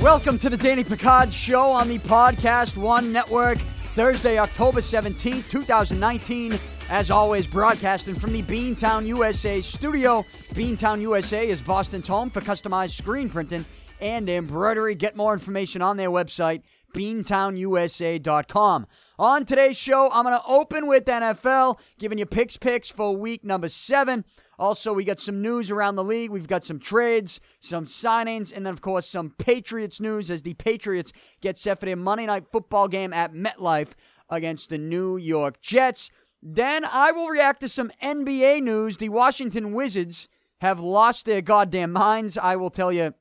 [0.00, 3.58] Welcome to the Danny Picard Show on the Podcast One Network,
[3.96, 6.56] Thursday, October 17th, 2019.
[6.90, 10.24] As always, broadcasting from the Beantown USA studio.
[10.54, 13.64] Beantown USA is Boston's home for customized screen printing
[14.00, 14.94] and embroidery.
[14.94, 16.62] Get more information on their website,
[16.94, 18.86] beantownusa.com.
[19.18, 23.44] On today's show, I'm going to open with NFL, giving you Pic's Picks for week
[23.44, 24.24] number seven.
[24.58, 26.30] Also, we got some news around the league.
[26.30, 30.54] We've got some trades, some signings, and then, of course, some Patriots news as the
[30.54, 33.90] Patriots get set for their Monday night football game at MetLife
[34.28, 36.10] against the New York Jets.
[36.42, 38.96] Then I will react to some NBA news.
[38.96, 40.28] The Washington Wizards
[40.60, 42.36] have lost their goddamn minds.
[42.36, 43.14] I will tell you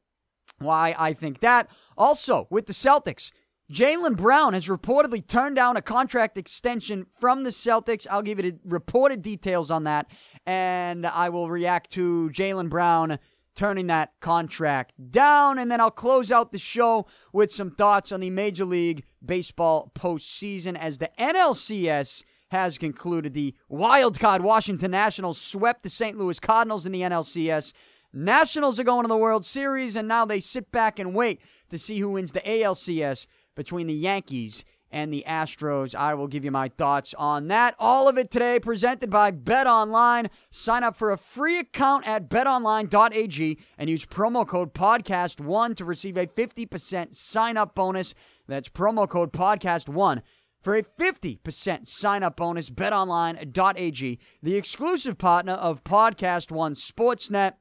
[0.60, 1.70] why I think that.
[1.98, 3.32] Also, with the Celtics,
[3.72, 8.06] Jaylen Brown has reportedly turned down a contract extension from the Celtics.
[8.10, 10.12] I'll give you reported details on that,
[10.46, 13.18] and I will react to Jaylen Brown
[13.56, 15.58] turning that contract down.
[15.58, 19.90] And then I'll close out the show with some thoughts on the Major League Baseball
[19.96, 23.34] postseason as the NLCS has concluded.
[23.34, 26.18] The wild card Washington Nationals swept the St.
[26.18, 27.72] Louis Cardinals in the NLCS.
[28.14, 31.78] Nationals are going to the World Series, and now they sit back and wait to
[31.78, 35.96] see who wins the ALCS between the Yankees and the Astros.
[35.96, 37.76] I will give you my thoughts on that.
[37.80, 40.30] All of it today presented by Bet Online.
[40.52, 46.18] Sign up for a free account at betonline.ag and use promo code podcast1 to receive
[46.18, 48.14] a 50% sign up bonus.
[48.48, 50.22] That's promo code podcast1
[50.62, 52.70] for a 50% sign up bonus.
[52.70, 57.54] betonline.ag, the exclusive partner of Podcast One Sportsnet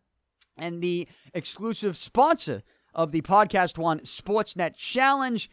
[0.57, 5.49] and the exclusive sponsor of the Podcast One Sportsnet Challenge.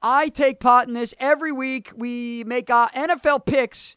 [0.00, 1.90] I take part in this every week.
[1.96, 3.96] We make our NFL picks,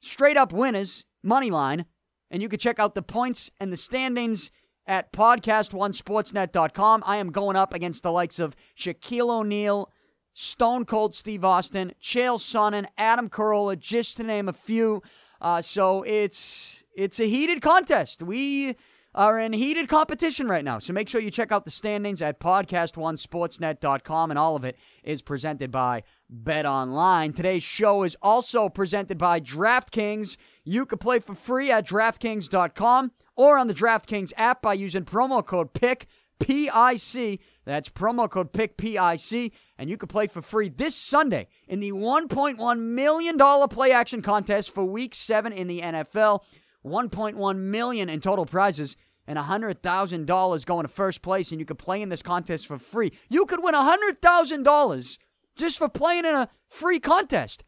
[0.00, 1.86] straight up winners, money line,
[2.30, 4.50] and you can check out the points and the standings
[4.86, 7.02] at podcast1sportsnet.com.
[7.06, 9.90] I am going up against the likes of Shaquille O'Neal,
[10.34, 15.02] Stone Cold Steve Austin, Chael Sonnen, Adam Carolla, just to name a few.
[15.40, 18.22] Uh, so it's it's a heated contest.
[18.22, 18.76] We
[19.18, 20.78] are in heated competition right now.
[20.78, 25.22] So make sure you check out the standings at podcast1sportsnet.com, and all of it is
[25.22, 27.32] presented by Bet Online.
[27.32, 30.36] Today's show is also presented by DraftKings.
[30.62, 35.44] You can play for free at DraftKings.com or on the DraftKings app by using promo
[35.44, 36.06] code PIC,
[36.38, 37.40] P-I-C.
[37.64, 39.52] That's promo code PIC, P-I-C.
[39.78, 44.72] And you can play for free this Sunday in the $1.1 million play action contest
[44.72, 46.42] for Week 7 in the NFL.
[46.86, 48.96] 1.1 million in total prizes
[49.28, 53.12] and $100,000 going to first place, and you could play in this contest for free.
[53.28, 55.18] You could win $100,000
[55.54, 57.62] just for playing in a free contest.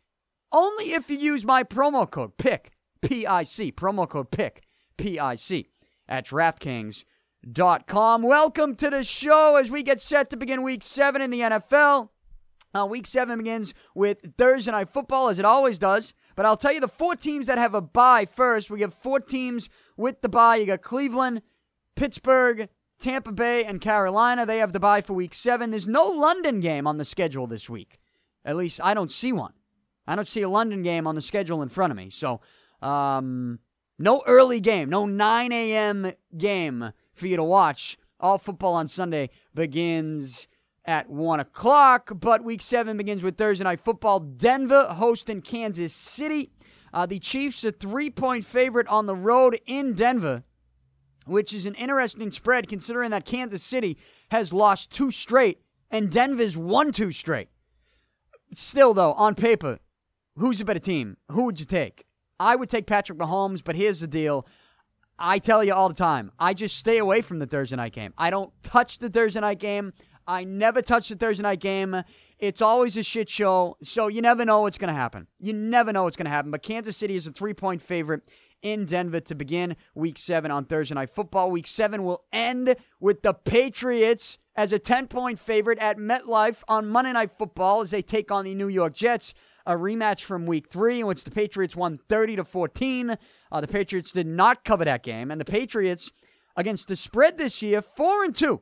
[0.50, 2.72] Only if you use my promo code PIC,
[3.02, 4.62] P I C, promo code PIC,
[4.96, 5.68] P I C,
[6.08, 8.22] at DraftKings.com.
[8.22, 12.08] Welcome to the show as we get set to begin week seven in the NFL.
[12.72, 16.14] Uh, week seven begins with Thursday Night Football, as it always does.
[16.36, 18.70] But I'll tell you the four teams that have a bye first.
[18.70, 20.56] We have four teams with the bye.
[20.56, 21.42] You got Cleveland,
[21.96, 22.68] Pittsburgh,
[22.98, 24.46] Tampa Bay, and Carolina.
[24.46, 25.70] They have the bye for week seven.
[25.70, 27.98] There's no London game on the schedule this week.
[28.44, 29.52] At least I don't see one.
[30.06, 32.10] I don't see a London game on the schedule in front of me.
[32.10, 32.40] So,
[32.82, 33.60] um,
[33.98, 36.12] no early game, no 9 a.m.
[36.36, 37.98] game for you to watch.
[38.18, 40.48] All football on Sunday begins
[40.84, 44.20] at 1 o'clock, but week 7 begins with Thursday Night Football.
[44.20, 46.50] Denver hosting Kansas City.
[46.92, 50.42] Uh, the Chiefs, a three point favorite on the road in Denver,
[51.30, 53.96] which is an interesting spread considering that Kansas City
[54.30, 57.48] has lost two straight and Denver's won two straight.
[58.52, 59.78] Still, though, on paper,
[60.36, 61.16] who's a better team?
[61.30, 62.04] Who would you take?
[62.40, 64.46] I would take Patrick Mahomes, but here's the deal.
[65.18, 68.12] I tell you all the time, I just stay away from the Thursday night game.
[68.18, 69.92] I don't touch the Thursday night game.
[70.26, 72.02] I never touch the Thursday night game.
[72.38, 75.26] It's always a shit show, so you never know what's going to happen.
[75.38, 76.50] You never know what's going to happen.
[76.50, 78.22] But Kansas City is a three point favorite
[78.62, 81.50] in Denver to begin week seven on Thursday Night Football.
[81.50, 86.88] Week seven will end with the Patriots as a 10 point favorite at MetLife on
[86.88, 89.34] Monday Night Football as they take on the New York Jets.
[89.66, 93.16] A rematch from week three in which the Patriots won 30 to 14.
[93.52, 96.10] Uh, the Patriots did not cover that game, and the Patriots
[96.56, 98.60] against the spread this year, 4 and 2.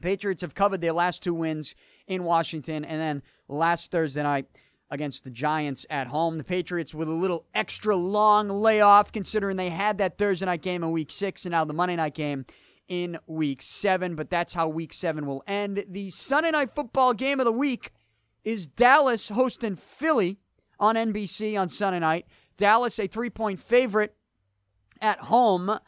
[0.00, 1.74] Patriots have covered their last two wins
[2.06, 4.46] in Washington, and then last Thursday night
[4.90, 6.38] against the Giants at home.
[6.38, 10.82] The Patriots with a little extra long layoff, considering they had that Thursday night game
[10.82, 12.44] in week six and now the Monday night game
[12.88, 14.14] in week seven.
[14.14, 15.84] But that's how week seven will end.
[15.88, 17.92] The Sunday night football game of the week
[18.44, 20.38] is Dallas hosting Philly
[20.78, 22.26] on NBC on Sunday night.
[22.56, 24.14] Dallas, a three point favorite
[25.00, 25.78] at home.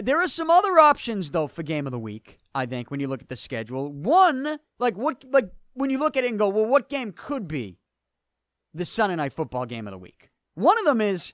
[0.00, 2.38] There are some other options though for game of the week.
[2.54, 6.16] I think when you look at the schedule, one like what like when you look
[6.16, 7.78] at it and go, well, what game could be
[8.76, 10.30] the Sunday night football game of the week?
[10.54, 11.32] One of them is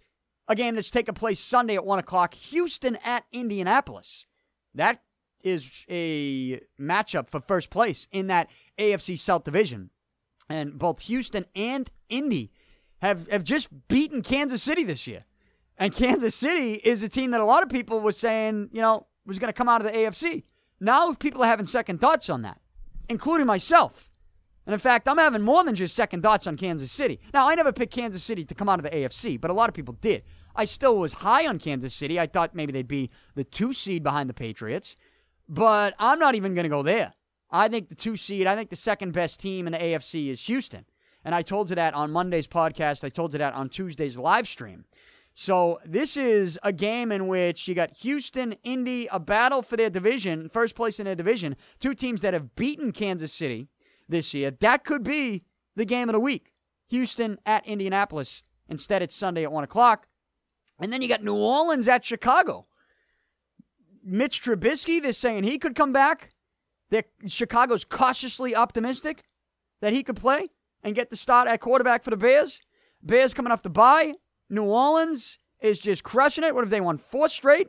[0.49, 4.27] a game that's taking place Sunday at one o'clock, Houston at Indianapolis.
[4.75, 5.03] That
[5.43, 8.49] is a matchup for first place in that
[8.79, 9.91] AFC South division,
[10.49, 12.53] and both Houston and Indy
[13.01, 15.25] have have just beaten Kansas City this year.
[15.79, 19.07] And Kansas City is a team that a lot of people were saying, you know,
[19.27, 20.45] was going to come out of the AFC.
[20.79, 22.61] Now people are having second thoughts on that,
[23.09, 24.09] including myself.
[24.67, 27.21] And in fact, I'm having more than just second thoughts on Kansas City.
[27.35, 29.69] Now, I never picked Kansas City to come out of the AFC, but a lot
[29.69, 30.23] of people did.
[30.55, 32.21] I still was high on Kansas City.
[32.21, 34.95] I thought maybe they'd be the two seed behind the Patriots,
[35.49, 37.15] but I'm not even going to go there.
[37.51, 40.41] I think the two seed, I think the second best team in the AFC is
[40.47, 40.87] Houston.
[41.25, 43.05] And I told you that on Monday's podcast.
[43.05, 44.85] I told you that on Tuesday's live stream.
[45.35, 49.89] So this is a game in which you got Houston, Indy, a battle for their
[49.89, 51.57] division, first place in their division.
[51.81, 53.69] Two teams that have beaten Kansas City
[54.09, 54.51] this year.
[54.51, 55.45] That could be
[55.77, 56.53] the game of the week.
[56.89, 58.43] Houston at Indianapolis.
[58.69, 60.07] Instead, it's Sunday at 1 o'clock.
[60.79, 62.67] And then you got New Orleans at Chicago.
[64.05, 66.33] Mitch Trubisky, they're saying he could come back.
[66.91, 69.23] They're, Chicago's cautiously optimistic
[69.81, 70.49] that he could play
[70.83, 72.61] and get the start at quarterback for the Bears.
[73.03, 74.15] Bears coming off the bye.
[74.51, 76.55] New Orleans is just crushing it.
[76.55, 77.69] What if they won four straight?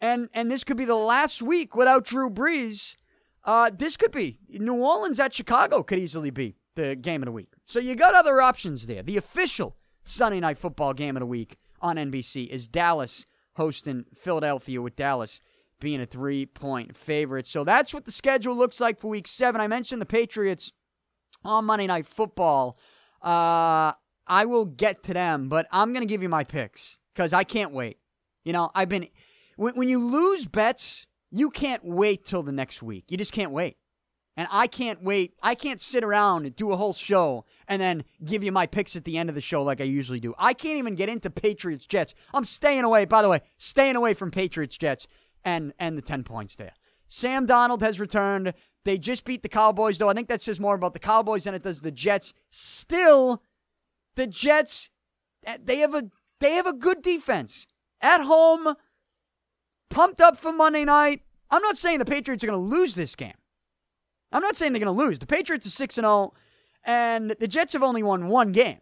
[0.00, 2.96] And and this could be the last week without Drew Brees.
[3.44, 7.32] Uh, this could be New Orleans at Chicago could easily be the game of the
[7.32, 7.52] week.
[7.66, 9.02] So you got other options there.
[9.02, 13.26] The official Sunday night football game of the week on NBC is Dallas
[13.56, 15.40] hosting Philadelphia with Dallas
[15.80, 17.46] being a three point favorite.
[17.46, 19.60] So that's what the schedule looks like for week seven.
[19.60, 20.72] I mentioned the Patriots
[21.44, 22.78] on Monday Night Football.
[23.22, 23.92] Uh,
[24.26, 27.44] I will get to them, but I'm going to give you my picks because I
[27.44, 27.98] can't wait.
[28.44, 29.08] You know, I've been.
[29.56, 33.06] When, when you lose bets, you can't wait till the next week.
[33.08, 33.76] You just can't wait.
[34.36, 35.34] And I can't wait.
[35.42, 38.94] I can't sit around and do a whole show and then give you my picks
[38.94, 40.34] at the end of the show like I usually do.
[40.38, 42.14] I can't even get into Patriots Jets.
[42.32, 45.08] I'm staying away, by the way, staying away from Patriots Jets
[45.44, 46.72] and and the 10 points there.
[47.08, 48.54] Sam Darnold has returned.
[48.84, 50.08] They just beat the Cowboys, though.
[50.08, 52.32] I think that says more about the Cowboys than it does the Jets.
[52.50, 53.42] Still,
[54.14, 54.88] the Jets,
[55.44, 56.10] eh, they have a
[56.40, 57.66] they have a good defense
[58.00, 58.74] at home.
[59.94, 61.22] Pumped up for Monday night.
[61.52, 63.36] I'm not saying the Patriots are going to lose this game.
[64.32, 65.20] I'm not saying they're going to lose.
[65.20, 66.34] The Patriots are 6 and 0
[66.84, 68.80] and the Jets have only won one game.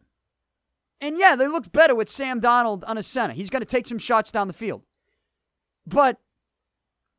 [1.03, 3.35] And yeah, they looked better with Sam Darnold on a center.
[3.35, 4.85] He's going to take some shots down the field.
[5.87, 6.17] But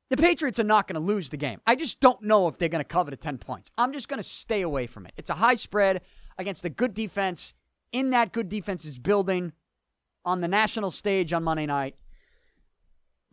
[0.10, 1.62] the Patriots are not going to lose the game.
[1.68, 3.70] I just don't know if they're going to cover the 10 points.
[3.78, 5.14] I'm just going to stay away from it.
[5.18, 6.02] It's a high spread
[6.40, 7.54] against a good defense
[7.92, 9.54] in that good defense's building
[10.26, 11.96] on the national stage on Monday night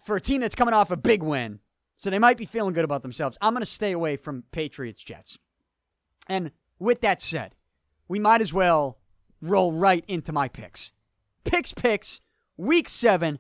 [0.03, 1.61] for a team that's coming off a big win.
[1.97, 3.37] So they might be feeling good about themselves.
[3.43, 5.39] I'm going to stay away from Patriots Jets.
[6.29, 7.55] And with that said,
[8.09, 8.99] we might as well
[9.43, 10.93] roll right into my picks.
[11.45, 12.21] Pic's, picks,
[12.57, 13.39] week seven.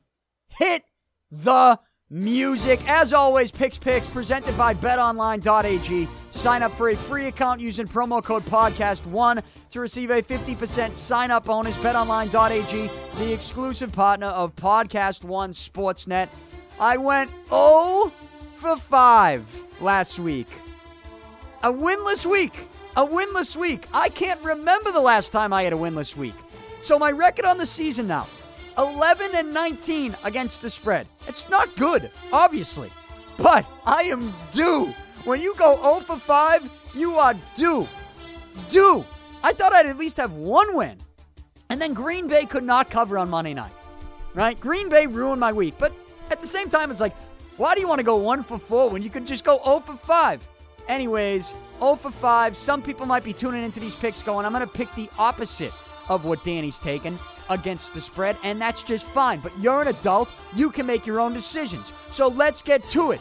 [0.48, 0.84] Hit
[1.30, 1.78] the
[2.10, 2.80] music.
[2.88, 6.08] As always, Pic's Picks presented by betonline.ag.
[6.32, 11.30] Sign up for a free account using promo code podcast1 to receive a 50% sign
[11.30, 11.76] up bonus.
[11.76, 16.28] betonline.ag, the exclusive partner of Podcast One Sportsnet.
[16.80, 18.10] I went 0
[18.54, 20.48] for 5 last week.
[21.62, 22.68] A winless week.
[22.96, 23.86] A winless week.
[23.92, 26.34] I can't remember the last time I had a winless week.
[26.80, 28.26] So my record on the season now
[28.78, 31.06] 11 and 19 against the spread.
[31.28, 32.90] It's not good, obviously,
[33.36, 34.94] but I am due.
[35.24, 37.86] When you go 0 for 5, you are due.
[38.70, 39.04] Due.
[39.42, 40.96] I thought I'd at least have one win.
[41.68, 43.72] And then Green Bay could not cover on Monday night.
[44.32, 44.58] Right?
[44.58, 45.74] Green Bay ruined my week.
[45.78, 45.92] But
[46.30, 47.14] at the same time, it's like,
[47.56, 49.80] why do you want to go 1 for 4 when you could just go 0
[49.80, 50.46] for 5?
[50.88, 52.56] Anyways, 0 for 5.
[52.56, 55.72] Some people might be tuning into these picks going, I'm going to pick the opposite
[56.08, 57.18] of what Danny's taken
[57.48, 59.40] against the spread, and that's just fine.
[59.40, 61.92] But you're an adult, you can make your own decisions.
[62.12, 63.20] So let's get to it.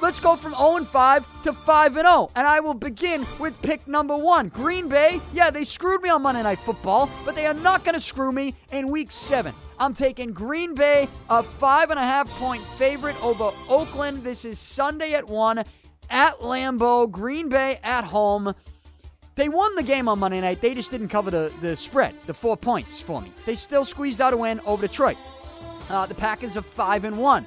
[0.00, 2.30] Let's go from 0 5 to 5 0.
[2.36, 4.48] And I will begin with pick number one.
[4.48, 7.94] Green Bay, yeah, they screwed me on Monday Night Football, but they are not going
[7.94, 9.52] to screw me in week seven.
[9.78, 14.22] I'm taking Green Bay, a five and a half point favorite over Oakland.
[14.22, 15.64] This is Sunday at 1
[16.10, 17.10] at Lambeau.
[17.10, 18.54] Green Bay at home.
[19.34, 20.60] They won the game on Monday night.
[20.60, 23.32] They just didn't cover the, the spread, the four points for me.
[23.46, 25.16] They still squeezed out a win over Detroit.
[25.88, 27.46] Uh, the Packers are 5 and 1.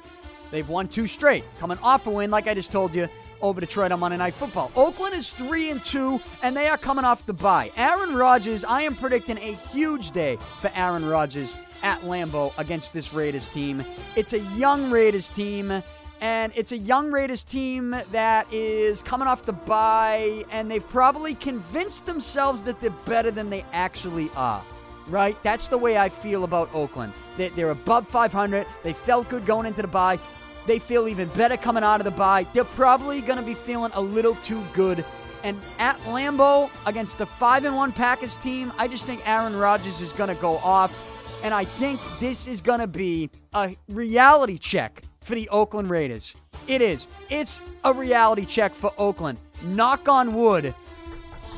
[0.52, 3.08] They've won two straight, coming off a win, like I just told you,
[3.40, 4.70] over Detroit on Monday Night Football.
[4.76, 7.72] Oakland is 3 and 2 and they are coming off the bye.
[7.76, 13.12] Aaron Rodgers, I am predicting a huge day for Aaron Rodgers at Lambeau against this
[13.12, 13.84] Raiders team.
[14.14, 15.82] It's a young Raiders team
[16.20, 21.34] and it's a young Raiders team that is coming off the bye, and they've probably
[21.34, 24.64] convinced themselves that they're better than they actually are.
[25.08, 25.36] Right?
[25.42, 27.12] That's the way I feel about Oakland.
[27.36, 28.68] They're above 500.
[28.84, 30.20] They felt good going into the bye.
[30.66, 32.46] They feel even better coming out of the bye.
[32.52, 35.04] They're probably going to be feeling a little too good.
[35.42, 40.00] And at Lambeau against the 5 and 1 Packers team, I just think Aaron Rodgers
[40.00, 40.96] is going to go off.
[41.42, 46.34] And I think this is going to be a reality check for the Oakland Raiders.
[46.68, 47.08] It is.
[47.28, 49.38] It's a reality check for Oakland.
[49.62, 50.74] Knock on wood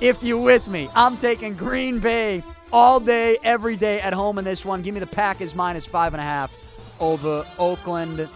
[0.01, 0.89] if you're with me.
[0.95, 2.43] I'm taking Green Bay
[2.73, 4.81] all day, every day at home in this one.
[4.81, 6.53] Give me the Packers minus five and a half
[7.01, 8.29] over Oakland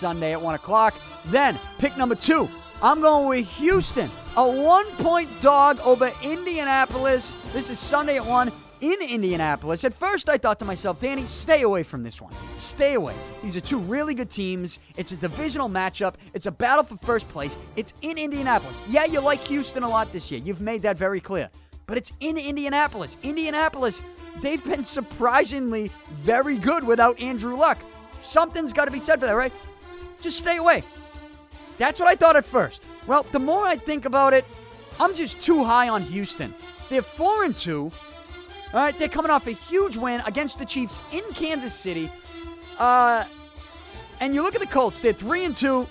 [0.00, 0.94] Sunday at one o'clock.
[1.26, 2.48] Then pick number two.
[2.82, 7.34] I'm going with Houston, a one point dog over Indianapolis.
[7.52, 9.84] This is Sunday at one in Indianapolis.
[9.84, 12.32] At first, I thought to myself, Danny, stay away from this one.
[12.56, 13.14] Stay away.
[13.42, 14.78] These are two really good teams.
[14.96, 16.14] It's a divisional matchup.
[16.32, 17.54] It's a battle for first place.
[17.76, 18.76] It's in Indianapolis.
[18.88, 20.40] Yeah, you like Houston a lot this year.
[20.42, 21.50] You've made that very clear.
[21.84, 23.18] But it's in Indianapolis.
[23.22, 24.02] Indianapolis,
[24.40, 27.78] they've been surprisingly very good without Andrew Luck.
[28.22, 29.52] Something's got to be said for that, right?
[30.20, 30.84] Just stay away.
[31.78, 32.82] That's what I thought at first.
[33.06, 34.44] Well, the more I think about it,
[34.98, 36.54] I'm just too high on Houston.
[36.88, 37.90] They're 4 and 2.
[38.72, 42.12] All right, they're coming off a huge win against the Chiefs in Kansas City.
[42.78, 43.24] Uh,
[44.20, 45.88] and you look at the Colts; they're three and two.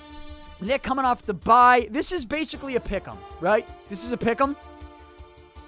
[0.61, 1.87] They're coming off the bye.
[1.91, 3.67] This is basically a pick 'em, right?
[3.89, 4.55] This is a pick 'em.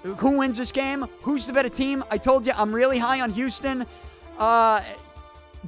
[0.02, 1.06] Who wins this game?
[1.22, 2.02] Who's the better team?
[2.10, 3.86] I told you I'm really high on Houston.
[4.38, 4.80] Uh,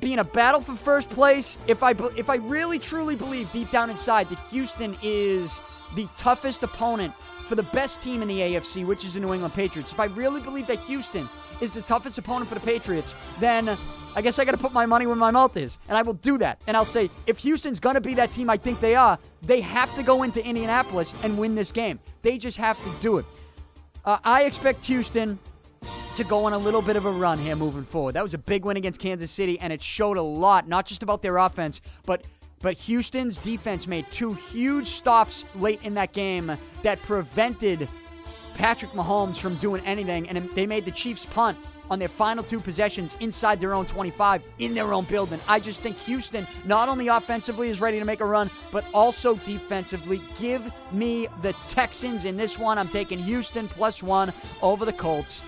[0.04, 1.56] being a battle for first place.
[1.66, 5.62] If I if I really truly believe deep down inside that Houston is
[5.96, 7.14] the toughest opponent
[7.48, 9.92] for the best team in the AFC, which is the New England Patriots.
[9.92, 11.26] If I really believe that Houston
[11.62, 13.78] is the toughest opponent for the Patriots, then
[14.14, 15.78] I guess I got to put my money where my mouth is.
[15.88, 16.60] And I will do that.
[16.66, 19.62] And I'll say, if Houston's going to be that team I think they are, they
[19.62, 21.98] have to go into Indianapolis and win this game.
[22.20, 23.24] They just have to do it.
[24.04, 25.38] Uh, I expect Houston
[26.16, 28.14] to go on a little bit of a run here moving forward.
[28.14, 31.02] That was a big win against Kansas City, and it showed a lot, not just
[31.02, 32.24] about their offense, but
[32.60, 37.90] but Houston's defense made two huge stops late in that game that prevented
[38.54, 41.58] Patrick Mahomes from doing anything, and they made the Chiefs punt
[41.90, 45.40] on their final two possessions inside their own 25 in their own building.
[45.46, 49.34] I just think Houston, not only offensively, is ready to make a run, but also
[49.34, 50.22] defensively.
[50.38, 52.78] Give me the Texans in this one.
[52.78, 55.42] I'm taking Houston plus one over the Colts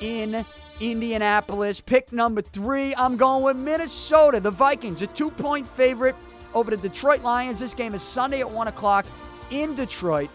[0.00, 0.44] in
[0.80, 1.80] Indianapolis.
[1.80, 4.40] Pick number three, I'm going with Minnesota.
[4.40, 6.16] The Vikings, a two point favorite
[6.54, 7.60] over the Detroit Lions.
[7.60, 9.06] This game is Sunday at 1 o'clock
[9.50, 10.30] in Detroit.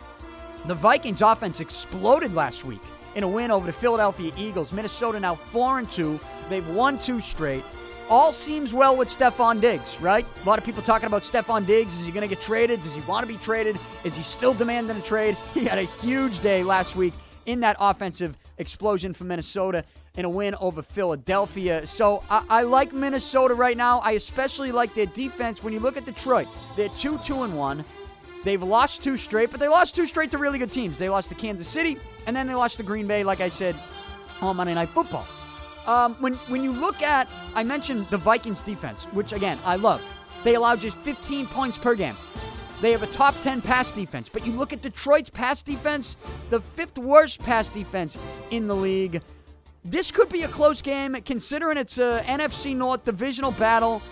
[0.65, 2.81] The Vikings offense exploded last week
[3.15, 4.71] in a win over the Philadelphia Eagles.
[4.71, 6.19] Minnesota now 4 and 2.
[6.49, 7.63] They've won two straight.
[8.07, 10.25] All seems well with Stefon Diggs, right?
[10.43, 11.93] A lot of people talking about Stefon Diggs.
[11.99, 12.83] Is he going to get traded?
[12.83, 13.79] Does he want to be traded?
[14.03, 15.35] Is he still demanding a trade?
[15.55, 17.13] He had a huge day last week
[17.47, 19.83] in that offensive explosion for Minnesota
[20.17, 21.85] in a win over Philadelphia.
[21.85, 23.99] So I, I, like Minnesota right now.
[23.99, 25.63] I especially like their defense.
[25.63, 27.83] When you look at Detroit, they're two, two, and one.
[28.43, 30.97] They've lost two straight, but they lost two straight to really good teams.
[30.97, 31.97] They lost to Kansas City,
[32.27, 33.75] and then they lost to Green Bay, like I said,
[34.39, 35.25] on Monday Night Football.
[35.87, 40.01] Um, when when you look at, I mentioned the Vikings defense, which again I love.
[40.43, 42.15] They allow just 15 points per game.
[42.85, 46.17] They have a top 10 pass defense, but you look at Detroit's pass defense,
[46.51, 48.15] the fifth worst pass defense
[48.51, 49.23] in the league.
[49.83, 54.03] This could be a close game, considering it's a NFC North divisional battle.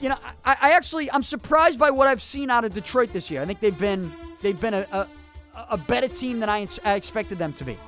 [0.00, 3.30] You know, I, I actually I'm surprised by what I've seen out of Detroit this
[3.30, 3.40] year.
[3.42, 5.08] I think they've been they've been a, a,
[5.70, 7.78] a better team than I, I expected them to be,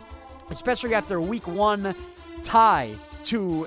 [0.50, 1.96] especially after a Week One
[2.44, 3.66] tie to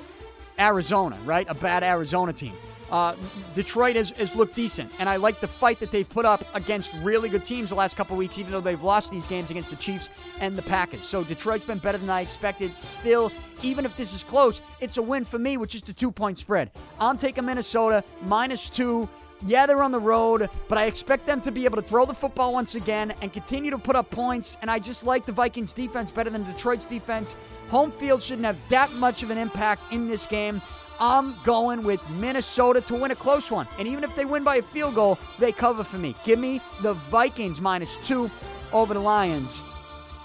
[0.58, 1.48] Arizona, right?
[1.50, 2.54] A bad Arizona team.
[2.92, 3.16] Uh,
[3.54, 6.92] Detroit has, has, looked decent, and I like the fight that they've put up against
[7.02, 9.76] really good teams the last couple weeks, even though they've lost these games against the
[9.76, 11.06] Chiefs and the Packers.
[11.06, 12.78] So Detroit's been better than I expected.
[12.80, 16.12] Still, even if this is close, it's a win for me, which is the two
[16.12, 16.72] point spread.
[17.00, 19.10] I'm taking Minnesota minus two.
[19.46, 22.14] Yeah, they're on the road, but I expect them to be able to throw the
[22.14, 24.58] football once again and continue to put up points.
[24.62, 27.36] And I just like the Vikings defense better than Detroit's defense.
[27.70, 30.62] Home field shouldn't have that much of an impact in this game.
[31.00, 33.68] I'm going with Minnesota to win a close one.
[33.78, 36.16] And even if they win by a field goal, they cover for me.
[36.24, 38.32] Give me the Vikings minus two
[38.74, 39.62] over the Lions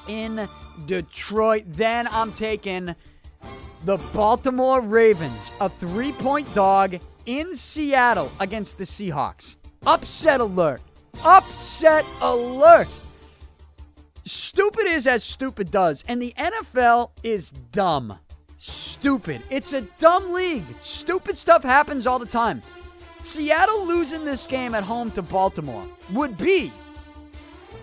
[0.09, 0.49] in
[0.87, 1.64] Detroit.
[1.67, 2.95] Then I'm taking
[3.85, 9.57] the Baltimore Ravens, a three point dog in Seattle against the Seahawks.
[9.87, 10.81] Upset alert.
[11.25, 12.88] Upset alert.
[14.25, 18.19] Stupid is as stupid does, and the NFL is dumb.
[18.64, 19.42] Stupid.
[19.50, 20.64] It's a dumb league.
[20.83, 22.62] Stupid stuff happens all the time.
[23.21, 26.73] Seattle losing this game at home to Baltimore would be,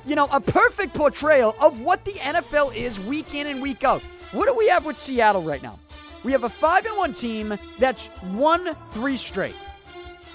[0.06, 4.02] you know, a perfect portrayal of what the NFL is week in and week out.
[4.32, 5.78] What do we have with Seattle right now?
[6.24, 9.56] We have a 5 and 1 team that's won 3 straight.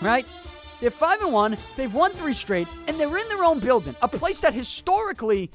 [0.02, 0.26] Right?
[0.82, 4.08] They're 5 and 1, they've won 3 straight, and they're in their own building, a
[4.08, 5.50] place that historically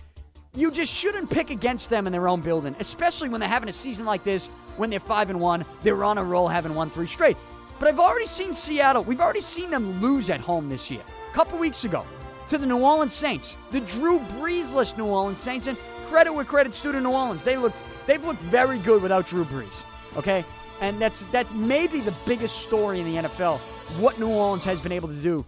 [0.56, 3.74] you just shouldn't pick against them in their own building, especially when they're having a
[3.74, 7.06] season like this when they're 5 and 1, they're on a roll having won 3
[7.06, 7.38] straight.
[7.80, 9.04] But I've already seen Seattle.
[9.04, 11.02] We've already seen them lose at home this year.
[11.30, 12.06] A couple weeks ago
[12.50, 15.78] to the New Orleans Saints, the Drew Breesless New Orleans Saints, and
[16.08, 17.44] credit where credit's due to New Orleans.
[17.44, 17.78] They looked
[18.08, 19.84] they've looked very good without Drew Brees.
[20.18, 20.44] Okay,
[20.82, 23.60] and that's that may be the biggest story in the NFL.
[24.00, 25.46] What New Orleans has been able to do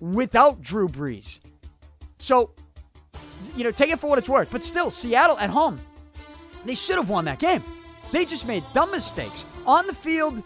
[0.00, 1.40] without Drew Brees.
[2.18, 2.50] So,
[3.56, 4.48] you know, take it for what it's worth.
[4.50, 5.80] But still, Seattle at home,
[6.64, 7.62] they should have won that game.
[8.12, 10.42] They just made dumb mistakes on the field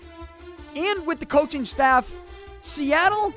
[0.74, 2.10] and with the coaching staff,
[2.62, 3.34] Seattle,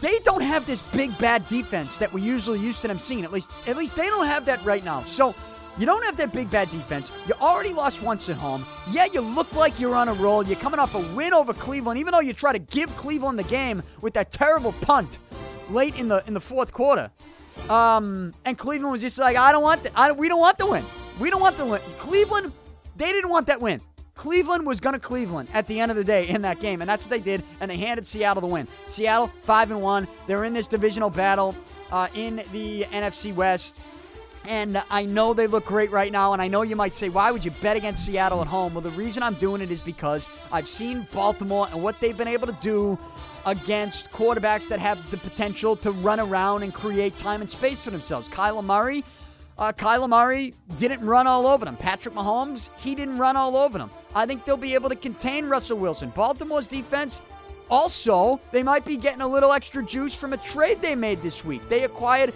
[0.00, 3.24] they don't have this big bad defense that we usually used to them seeing.
[3.24, 5.04] At least, at least they don't have that right now.
[5.04, 5.34] So
[5.76, 7.10] you don't have that big bad defense.
[7.26, 8.64] You already lost once at home.
[8.90, 10.44] Yeah, you look like you're on a roll.
[10.44, 13.44] You're coming off a win over Cleveland, even though you try to give Cleveland the
[13.44, 15.18] game with that terrible punt
[15.70, 17.10] late in the in the fourth quarter.
[17.68, 20.66] Um, and Cleveland was just like, I don't want, the, I, we don't want the
[20.66, 20.84] win.
[21.20, 21.80] We don't want the win.
[21.98, 22.52] Cleveland,
[22.96, 23.80] they didn't want that win.
[24.14, 26.90] Cleveland was going to Cleveland at the end of the day in that game, and
[26.90, 28.66] that's what they did, and they handed Seattle the win.
[28.88, 30.08] Seattle five and one.
[30.26, 31.54] They're in this divisional battle
[31.92, 33.76] uh, in the NFC West.
[34.48, 37.30] And I know they look great right now, and I know you might say, why
[37.30, 38.72] would you bet against Seattle at home?
[38.72, 42.28] Well, the reason I'm doing it is because I've seen Baltimore and what they've been
[42.28, 42.98] able to do
[43.44, 47.90] against quarterbacks that have the potential to run around and create time and space for
[47.90, 48.26] themselves.
[48.30, 49.04] Kyler Murray,
[49.58, 51.76] uh, Kyler Murray didn't run all over them.
[51.76, 53.90] Patrick Mahomes, he didn't run all over them.
[54.14, 56.08] I think they'll be able to contain Russell Wilson.
[56.16, 57.20] Baltimore's defense,
[57.70, 61.44] also, they might be getting a little extra juice from a trade they made this
[61.44, 61.68] week.
[61.68, 62.32] They acquired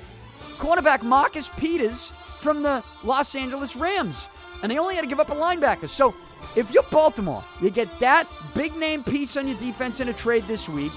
[0.59, 4.29] cornerback Marcus Peters from the Los Angeles Rams,
[4.63, 5.89] and they only had to give up a linebacker.
[5.89, 6.15] So,
[6.57, 10.45] if you're Baltimore, you get that big name piece on your defense in a trade
[10.49, 10.93] this week.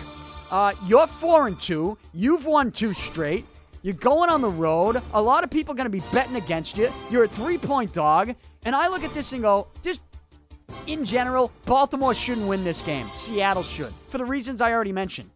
[0.52, 1.98] Uh, you're four and two.
[2.14, 3.46] You've won two straight.
[3.82, 5.02] You're going on the road.
[5.14, 6.92] A lot of people are going to be betting against you.
[7.12, 8.34] You're a three point dog.
[8.66, 10.02] And I look at this and go, just
[10.88, 13.08] in general, Baltimore shouldn't win this game.
[13.16, 15.30] Seattle should, for the reasons I already mentioned.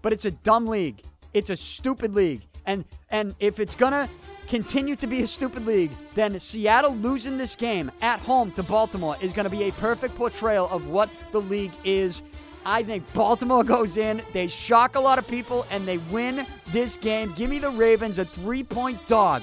[0.00, 1.02] But it's a dumb league.
[1.38, 2.42] It's a stupid league.
[2.66, 4.10] And and if it's gonna
[4.48, 9.16] continue to be a stupid league, then Seattle losing this game at home to Baltimore
[9.20, 12.22] is gonna be a perfect portrayal of what the league is
[12.66, 16.96] I think Baltimore goes in, they shock a lot of people, and they win this
[16.96, 17.32] game.
[17.34, 19.42] Give me the Ravens a three point dog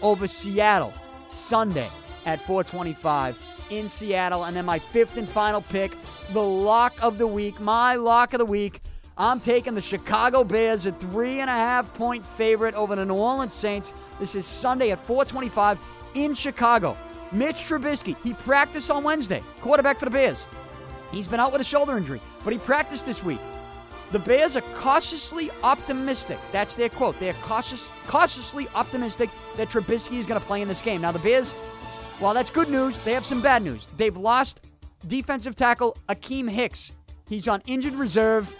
[0.00, 0.94] over Seattle
[1.28, 1.90] Sunday
[2.26, 3.38] at 425
[3.70, 4.44] in Seattle.
[4.44, 5.92] And then my fifth and final pick,
[6.32, 8.80] the lock of the week, my lock of the week.
[9.16, 13.14] I'm taking the Chicago Bears, a three and a half point favorite over the New
[13.14, 13.94] Orleans Saints.
[14.18, 15.78] This is Sunday at 425
[16.14, 16.96] in Chicago.
[17.30, 20.48] Mitch Trubisky, he practiced on Wednesday, quarterback for the Bears.
[21.12, 23.38] He's been out with a shoulder injury, but he practiced this week.
[24.10, 26.38] The Bears are cautiously optimistic.
[26.50, 27.18] That's their quote.
[27.20, 31.00] They are cautious, cautiously optimistic that Trubisky is going to play in this game.
[31.00, 31.52] Now, the Bears,
[32.18, 33.86] while that's good news, they have some bad news.
[33.96, 34.60] They've lost
[35.06, 36.90] defensive tackle Akiem Hicks.
[37.28, 38.54] He's on injured reserve,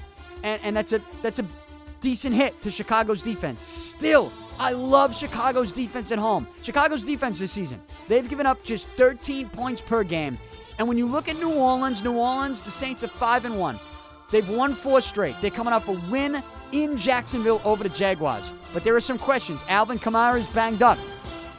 [0.45, 1.47] and, and that's a that's a
[2.01, 3.63] decent hit to Chicago's defense.
[3.63, 4.31] Still,
[4.61, 6.47] I love Chicago's defense at home.
[6.63, 10.39] Chicago's defense this season, they've given up just 13 points per game
[10.79, 13.79] and when you look at New Orleans, New Orleans, the Saints are 5 and 1.
[14.31, 15.37] They've won four straight.
[15.41, 18.51] They're coming off a win in Jacksonville over the Jaguars.
[18.73, 19.61] But there are some questions.
[19.69, 20.99] Alvin Kamara is banged up.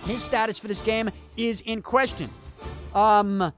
[0.05, 2.29] His status for this game is in question.
[2.93, 3.53] Um,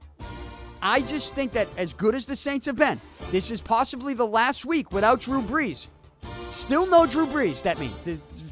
[0.80, 4.26] I just think that as good as the Saints have been, this is possibly the
[4.26, 5.88] last week without Drew Brees.
[6.50, 7.94] Still no Drew Brees, that means.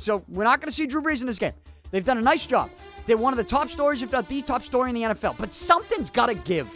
[0.01, 1.53] So we're not going to see Drew Brees in this game.
[1.91, 2.71] They've done a nice job.
[3.07, 5.37] They're one of the top stories, if not the top story in the NFL.
[5.39, 6.69] But something's got to give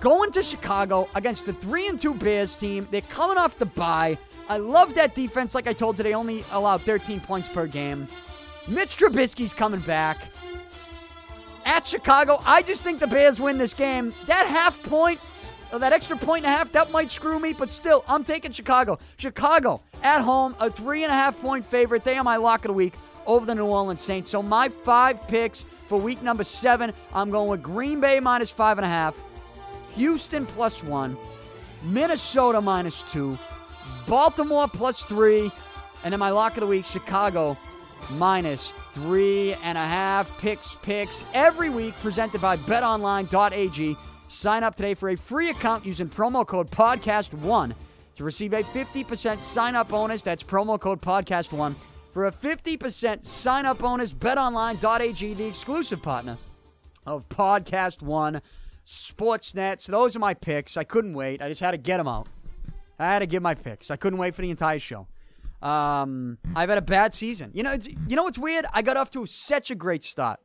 [0.00, 2.86] going to Chicago against the 3 and 2 Bears team.
[2.90, 4.18] They're coming off the bye.
[4.48, 5.54] I love that defense.
[5.54, 8.08] Like I told you, they only allowed 13 points per game.
[8.66, 10.18] Mitch Trubisky's coming back.
[11.68, 14.14] At Chicago, I just think the Bears win this game.
[14.26, 15.20] That half point,
[15.70, 18.52] or that extra point and a half, that might screw me, but still, I'm taking
[18.52, 18.98] Chicago.
[19.18, 22.04] Chicago at home, a three and a half point favorite.
[22.04, 22.94] They are my lock of the week
[23.26, 24.30] over the New Orleans Saints.
[24.30, 28.78] So my five picks for week number seven, I'm going with Green Bay minus five
[28.78, 29.14] and a half.
[29.94, 31.18] Houston plus one,
[31.82, 33.38] Minnesota minus two,
[34.06, 35.52] Baltimore plus three,
[36.02, 37.58] And then my lock of the week, Chicago
[38.10, 40.36] minus three and a half.
[40.38, 43.96] Pic's, picks every week presented by betonline.ag.
[44.28, 47.74] Sign up today for a free account using promo code podcast1
[48.16, 50.22] to receive a 50% sign up bonus.
[50.22, 51.74] That's promo code podcast1
[52.12, 54.12] for a 50% sign up bonus.
[54.12, 56.36] BetOnline.ag, the exclusive partner
[57.06, 58.42] of Podcast One,
[58.86, 59.80] Sportsnet.
[59.80, 60.76] So those are my picks.
[60.76, 61.40] I couldn't wait.
[61.40, 62.26] I just had to get them out.
[62.98, 63.90] I had to give my picks.
[63.90, 65.06] I couldn't wait for the entire show.
[65.60, 67.50] Um, I've had a bad season.
[67.52, 68.66] You know, you know what's weird?
[68.72, 70.40] I got off to such a great start.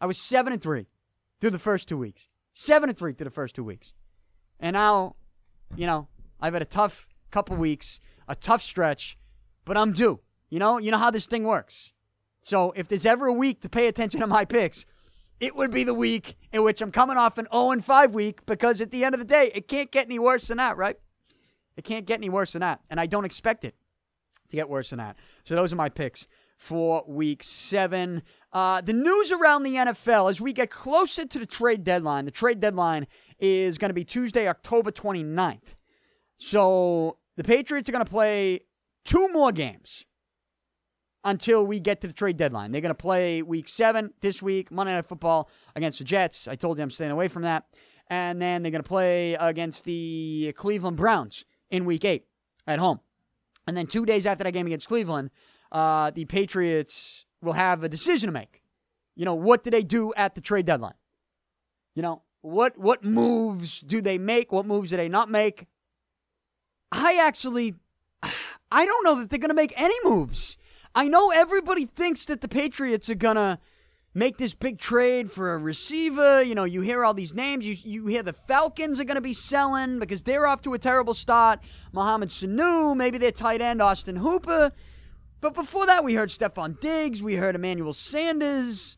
[0.00, 0.86] I was seven and three
[1.40, 2.28] through the first two weeks.
[2.52, 3.94] Seven and three through the first two weeks,
[4.60, 5.16] and now,
[5.74, 6.06] you know,
[6.40, 9.18] I've had a tough couple weeks, a tough stretch,
[9.64, 10.20] but I'm due.
[10.50, 11.92] You know, you know how this thing works.
[12.42, 14.86] So if there's ever a week to pay attention to my picks,
[15.40, 18.46] it would be the week in which I'm coming off an 0 and 5 week
[18.46, 20.96] because at the end of the day, it can't get any worse than that, right?
[21.76, 22.82] It can't get any worse than that.
[22.88, 23.74] And I don't expect it
[24.54, 25.16] to get worse than that.
[25.44, 28.22] So those are my picks for week seven.
[28.52, 32.30] Uh, the news around the NFL as we get closer to the trade deadline, the
[32.30, 33.06] trade deadline
[33.38, 35.74] is going to be Tuesday, October 29th.
[36.36, 38.60] So the Patriots are going to play
[39.04, 40.04] two more games
[41.24, 42.70] until we get to the trade deadline.
[42.70, 46.46] They're going to play week seven this week, Monday Night Football against the Jets.
[46.46, 47.64] I told you I'm staying away from that.
[48.08, 52.26] And then they're going to play against the Cleveland Browns in week eight
[52.66, 53.00] at home.
[53.66, 55.30] And then two days after that game against Cleveland,
[55.72, 58.62] uh, the Patriots will have a decision to make.
[59.16, 60.94] You know, what do they do at the trade deadline?
[61.94, 64.52] You know, what what moves do they make?
[64.52, 65.66] What moves do they not make?
[66.92, 67.74] I actually
[68.70, 70.56] I don't know that they're going to make any moves.
[70.94, 73.58] I know everybody thinks that the Patriots are going to
[74.14, 76.42] make this big trade for a receiver.
[76.42, 77.66] You know, you hear all these names.
[77.66, 80.78] You, you hear the Falcons are going to be selling because they're off to a
[80.78, 81.60] terrible start.
[81.92, 84.72] Mohamed Sanu, maybe their tight end, Austin Hooper.
[85.40, 87.22] But before that, we heard Stefon Diggs.
[87.22, 88.96] We heard Emmanuel Sanders.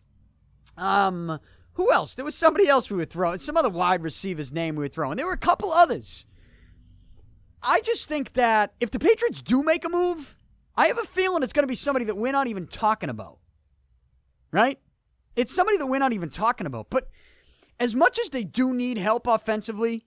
[0.76, 1.40] Um,
[1.72, 2.14] who else?
[2.14, 3.38] There was somebody else we were throwing.
[3.38, 5.16] Some other wide receiver's name we were throwing.
[5.16, 6.26] There were a couple others.
[7.62, 10.36] I just think that if the Patriots do make a move,
[10.76, 13.38] I have a feeling it's going to be somebody that we're not even talking about.
[14.52, 14.78] Right?
[15.36, 16.88] It's somebody that we're not even talking about.
[16.90, 17.08] But
[17.78, 20.06] as much as they do need help offensively,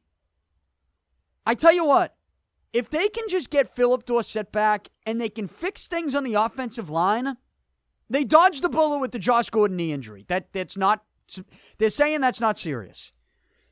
[1.46, 2.16] I tell you what,
[2.74, 6.34] if they can just get Phillip Dorsett back and they can fix things on the
[6.34, 7.38] offensive line,
[8.10, 10.26] they dodged the bullet with the Josh Gordon knee injury.
[10.28, 11.04] That that's not
[11.78, 13.14] they're saying that's not serious.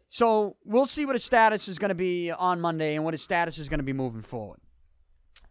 [0.10, 3.22] So we'll see what his status is going to be on Monday and what his
[3.22, 4.60] status is going to be moving forward.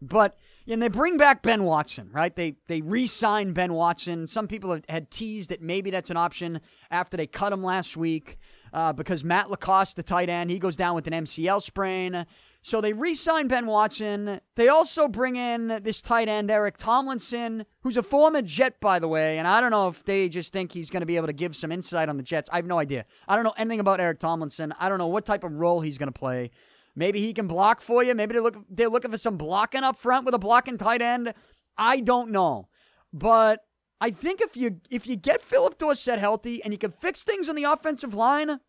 [0.01, 0.37] But
[0.69, 2.35] and they bring back Ben Watson, right?
[2.35, 4.27] They they re-sign Ben Watson.
[4.27, 7.97] Some people have, had teased that maybe that's an option after they cut him last
[7.97, 8.39] week
[8.73, 12.27] uh, because Matt LaCosse, the tight end, he goes down with an MCL sprain.
[12.63, 14.41] So they re-sign Ben Watson.
[14.57, 19.07] They also bring in this tight end Eric Tomlinson, who's a former Jet, by the
[19.07, 19.39] way.
[19.39, 21.55] And I don't know if they just think he's going to be able to give
[21.55, 22.51] some insight on the Jets.
[22.53, 23.05] I have no idea.
[23.29, 24.75] I don't know anything about Eric Tomlinson.
[24.81, 26.51] I don't know what type of role he's going to play.
[26.97, 28.15] Maybe he can block for you.
[28.15, 31.35] Maybe they look they're looking for some blocking up front with a blocking tight end.
[31.77, 32.69] I don't know.
[33.13, 33.61] But
[34.01, 37.49] I think if you if you get Phillip Dorsett healthy and you can fix things
[37.49, 38.61] on the offensive line,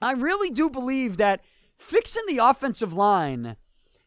[0.00, 1.42] I really do believe that
[1.78, 3.56] fixing the offensive line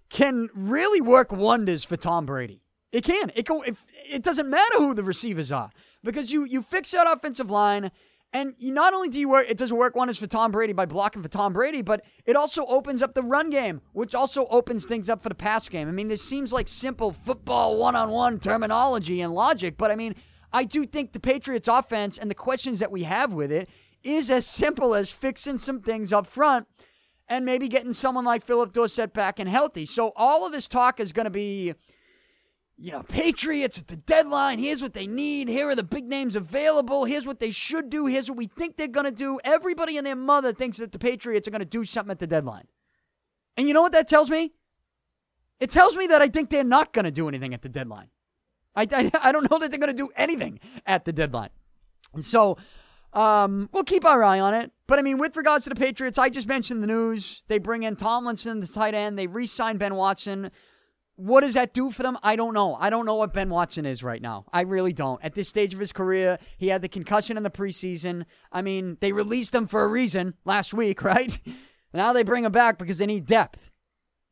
[0.09, 2.61] can really work wonders for Tom Brady.
[2.91, 3.31] It can.
[3.35, 3.61] It can.
[3.65, 5.71] If, it doesn't matter who the receivers are
[6.03, 7.91] because you you fix that offensive line
[8.35, 11.23] and not only do you work, it does work wonders for Tom Brady by blocking
[11.23, 15.09] for Tom Brady, but it also opens up the run game, which also opens things
[15.09, 15.87] up for the pass game.
[15.87, 19.95] I mean, this seems like simple football one on one terminology and logic, but I
[19.95, 20.15] mean,
[20.51, 23.69] I do think the Patriots offense and the questions that we have with it
[24.03, 26.67] is as simple as fixing some things up front
[27.29, 29.85] and maybe getting someone like Phillip Dorsett back and healthy.
[29.85, 31.73] So all of this talk is going to be
[32.77, 34.59] you know, Patriots at the deadline.
[34.59, 35.47] Here's what they need.
[35.47, 37.05] Here are the big names available.
[37.05, 38.05] Here's what they should do.
[38.05, 39.39] Here's what we think they're going to do.
[39.43, 42.27] Everybody and their mother thinks that the Patriots are going to do something at the
[42.27, 42.67] deadline.
[43.55, 44.51] And you know what that tells me?
[45.59, 48.09] It tells me that I think they're not going to do anything at the deadline.
[48.75, 51.51] I, I, I don't know that they're going to do anything at the deadline.
[52.13, 52.57] And so
[53.13, 54.71] um, we'll keep our eye on it.
[54.87, 57.45] But I mean, with regards to the Patriots, I just mentioned the news.
[57.47, 59.17] They bring in Tomlinson, the tight end.
[59.17, 60.51] They re sign Ben Watson.
[61.17, 62.17] What does that do for them?
[62.23, 62.75] I don't know.
[62.75, 64.45] I don't know what Ben Watson is right now.
[64.51, 65.23] I really don't.
[65.23, 68.25] At this stage of his career, he had the concussion in the preseason.
[68.51, 71.39] I mean, they released him for a reason last week, right?
[71.93, 73.71] now they bring him back because they need depth.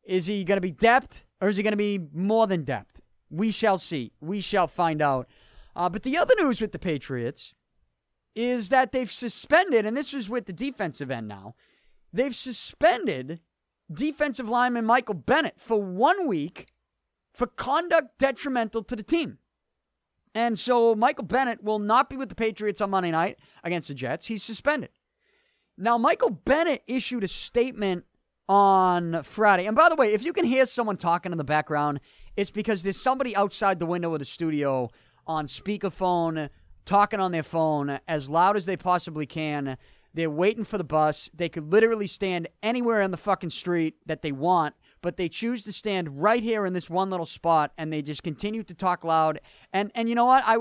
[0.04, 3.02] Is he going to be depth or is he going to be more than depth?
[3.30, 4.12] We shall see.
[4.20, 5.28] We shall find out.
[5.76, 7.54] Uh, but the other news with the Patriots
[8.36, 11.56] is that they've suspended, and this is with the defensive end now,
[12.12, 13.40] they've suspended
[13.92, 16.68] defensive lineman Michael Bennett for one week
[17.34, 19.40] for conduct detrimental to the team.
[20.36, 23.94] And so Michael Bennett will not be with the Patriots on Monday night against the
[23.94, 24.28] Jets.
[24.28, 24.90] He's suspended.
[25.78, 28.06] Now, Michael Bennett issued a statement
[28.48, 29.66] on Friday.
[29.66, 32.00] And by the way, if you can hear someone talking in the background,
[32.36, 34.90] it's because there's somebody outside the window of the studio
[35.26, 36.50] on speakerphone
[36.86, 39.78] talking on their phone as loud as they possibly can.
[40.14, 41.30] They're waiting for the bus.
[41.34, 45.62] They could literally stand anywhere on the fucking street that they want, but they choose
[45.64, 49.04] to stand right here in this one little spot and they just continue to talk
[49.04, 49.40] loud.
[49.72, 50.44] And and you know what?
[50.48, 50.58] I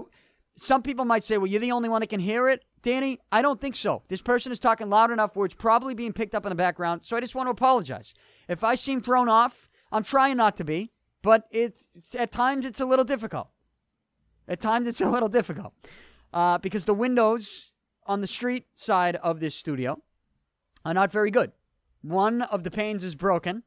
[0.57, 3.41] some people might say, "Well, you're the only one that can hear it." Danny, I
[3.41, 4.03] don't think so.
[4.09, 7.03] This person is talking loud enough where it's probably being picked up in the background,
[7.05, 8.13] so I just want to apologize.
[8.49, 10.91] If I seem thrown off, I'm trying not to be,
[11.23, 11.87] but it's
[12.19, 13.49] at times it's a little difficult.
[14.49, 15.73] At times it's a little difficult
[16.35, 17.71] uh, because the windows
[18.07, 20.03] on the street side of this studio
[20.85, 21.53] are not very good.
[22.03, 23.63] One of the panes is broken,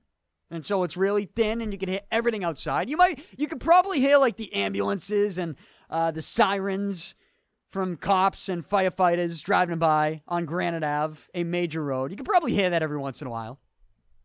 [0.52, 2.90] and so it's really thin, and you can hear everything outside.
[2.90, 5.56] You might, you could probably hear like the ambulances and
[5.90, 7.16] uh, the sirens
[7.70, 12.12] from cops and firefighters driving by on Granite Ave, a major road.
[12.12, 13.60] You could probably hear that every once in a while.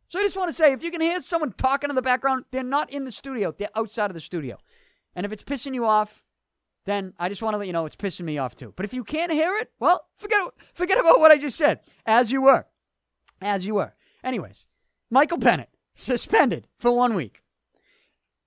[0.08, 2.44] So I just want to say, if you can hear someone talking in the background,
[2.50, 4.58] they're not in the studio; they're outside of the studio.
[5.14, 6.24] And if it's pissing you off,
[6.86, 8.72] then I just want to let you know it's pissing me off too.
[8.76, 10.40] But if you can't hear it, well, forget
[10.74, 11.80] forget about what I just said.
[12.04, 12.66] As you were.
[13.40, 13.94] As you were.
[14.22, 14.66] Anyways,
[15.10, 17.42] Michael Bennett suspended for 1 week.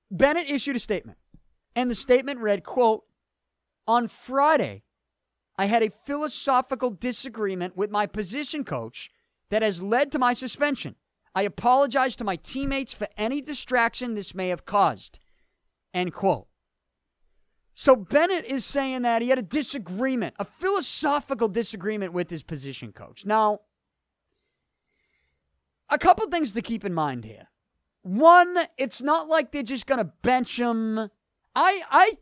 [0.10, 1.18] Bennett issued a statement.
[1.76, 3.06] And the statement read, quote,
[3.88, 4.84] "On Friday,
[5.58, 9.12] I had a philosophical disagreement with my position coach
[9.50, 10.96] that has led to my suspension.
[11.36, 15.20] I apologize to my teammates for any distraction this may have caused."
[15.94, 16.48] End quote.
[17.74, 22.92] So Bennett is saying that he had a disagreement, a philosophical disagreement with his position
[22.94, 23.26] coach.
[23.26, 23.62] Now,
[25.94, 27.48] a couple things to keep in mind here.
[28.02, 30.98] One, it's not like they're just going to bench him.
[31.56, 32.18] I I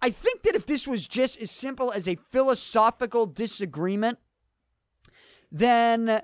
[0.00, 4.18] I think that if this was just as simple as a philosophical disagreement,
[5.52, 6.22] then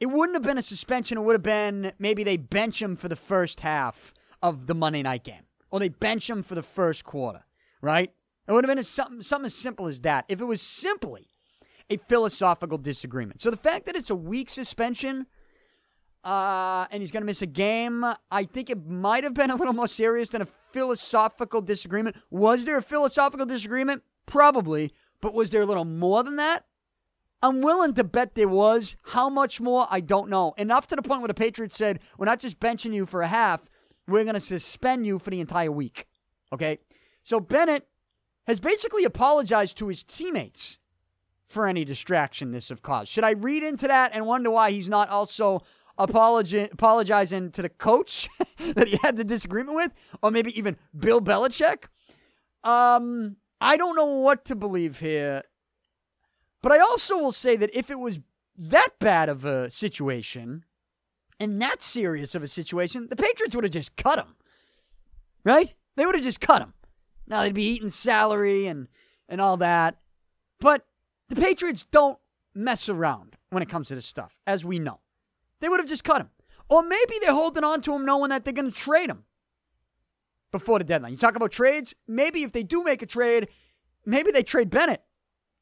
[0.00, 1.16] it wouldn't have been a suspension.
[1.16, 5.02] It would have been maybe they bench him for the first half of the Monday
[5.02, 7.44] night game or they bench him for the first quarter,
[7.80, 8.12] right?
[8.46, 11.28] It would have been a, something, something as simple as that if it was simply
[11.90, 13.40] a philosophical disagreement.
[13.40, 15.26] So the fact that it's a week suspension
[16.24, 19.56] uh, and he's going to miss a game, I think it might have been a
[19.56, 22.16] little more serious than a philosophical disagreement.
[22.30, 24.02] Was there a philosophical disagreement?
[24.26, 24.92] Probably.
[25.20, 26.64] But was there a little more than that?
[27.42, 28.96] I'm willing to bet there was.
[29.02, 29.86] How much more?
[29.90, 30.54] I don't know.
[30.58, 33.28] Enough to the point where the Patriots said, we're not just benching you for a
[33.28, 33.68] half,
[34.08, 36.06] we're going to suspend you for the entire week.
[36.52, 36.78] Okay?
[37.22, 37.86] So Bennett
[38.46, 40.78] has basically apologized to his teammates
[41.48, 43.10] for any distraction this have caused.
[43.10, 45.62] Should I read into that and wonder why he's not also
[45.98, 48.28] apologi- apologizing to the coach
[48.74, 51.84] that he had the disagreement with, or maybe even Bill Belichick?
[52.62, 55.42] Um, I don't know what to believe here.
[56.60, 58.18] But I also will say that if it was
[58.56, 60.64] that bad of a situation,
[61.40, 64.34] and that serious of a situation, the Patriots would have just cut him.
[65.44, 65.74] Right?
[65.96, 66.74] They would have just cut him.
[67.26, 68.88] Now they'd be eating salary and,
[69.28, 69.96] and all that.
[70.60, 70.84] But
[71.28, 72.18] the Patriots don't
[72.54, 75.00] mess around when it comes to this stuff, as we know.
[75.60, 76.30] They would have just cut him.
[76.68, 79.24] Or maybe they're holding on to him knowing that they're going to trade him
[80.52, 81.12] before the deadline.
[81.12, 81.94] You talk about trades.
[82.06, 83.48] Maybe if they do make a trade,
[84.04, 85.02] maybe they trade Bennett.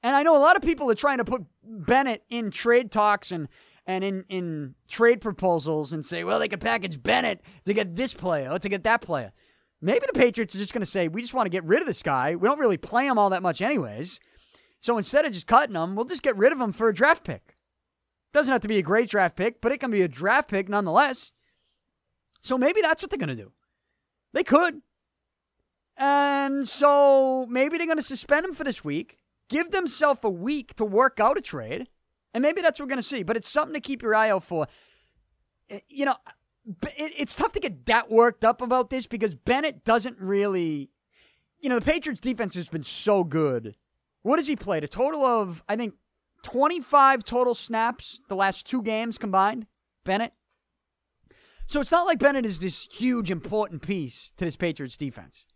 [0.03, 3.33] And I know a lot of people are trying to put Bennett in trade talks
[3.33, 3.49] and
[3.89, 8.13] and in, in trade proposals and say, well, they could package Bennett to get this
[8.13, 9.33] player or to get that player.
[9.81, 11.87] Maybe the Patriots are just going to say, we just want to get rid of
[11.87, 12.35] this guy.
[12.35, 14.19] We don't really play him all that much, anyways.
[14.87, 17.25] So instead of just cutting him, we'll just get rid of him for a draft
[17.25, 17.57] pick.
[18.33, 20.69] Doesn't have to be a great draft pick, but it can be a draft pick
[20.69, 21.33] nonetheless.
[22.41, 23.51] So maybe that's what they're going to do.
[24.33, 24.83] They could.
[25.97, 29.19] And so maybe they're going to suspend him for this week,
[29.49, 31.89] give themselves a week to work out a trade,
[32.33, 34.31] and maybe that's what we're going to see, but it's something to keep your eye
[34.31, 34.69] out for.
[35.69, 36.15] Eh, you know,
[36.97, 40.91] it's tough to get that worked up about this because Bennett doesn't really.
[41.59, 43.75] You know, the Patriots defense has been so good.
[44.27, 44.83] What has he played?
[44.83, 45.95] A total of, I think,
[46.43, 49.69] 25 total snaps the last two games combined?
[50.05, 50.33] Bennett?
[51.69, 55.47] So it's not like Bennett is this huge, important piece to this Patriots defense.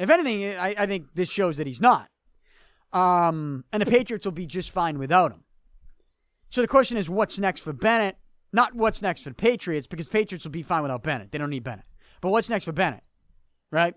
[0.00, 2.08] If anything, I, I think this shows that he's not.
[2.92, 5.44] Um, and the Patriots will be just fine without him.
[6.48, 8.16] So the question is, what's next for Bennett?
[8.52, 11.30] Not what's next for the Patriots, because Patriots will be fine without Bennett.
[11.30, 11.86] They don't need Bennett.
[12.20, 13.04] But what's next for Bennett?
[13.70, 13.94] Right?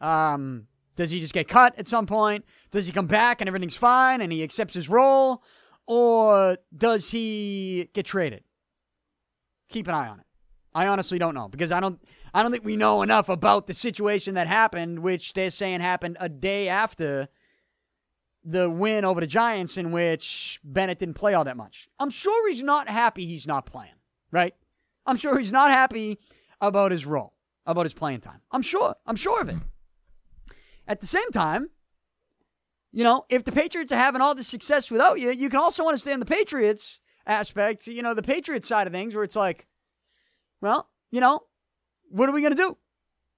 [0.00, 2.44] Um, does he just get cut at some point?
[2.70, 5.42] Does he come back and everything's fine and he accepts his role?
[5.86, 8.44] Or does he get traded?
[9.68, 10.26] Keep an eye on it.
[10.74, 12.00] I honestly don't know because I don't
[12.34, 16.16] I don't think we know enough about the situation that happened, which they're saying happened
[16.18, 17.28] a day after
[18.44, 21.88] the win over the Giants, in which Bennett didn't play all that much.
[21.98, 23.92] I'm sure he's not happy he's not playing,
[24.30, 24.54] right?
[25.06, 26.18] I'm sure he's not happy
[26.60, 27.34] about his role,
[27.66, 28.40] about his playing time.
[28.50, 28.96] I'm sure.
[29.06, 29.56] I'm sure of it.
[30.86, 31.70] At the same time,
[32.92, 35.86] you know, if the Patriots are having all this success without you, you can also
[35.86, 39.66] understand the Patriots aspect, you know, the Patriots side of things where it's like,
[40.60, 41.44] well, you know,
[42.10, 42.76] what are we going to do?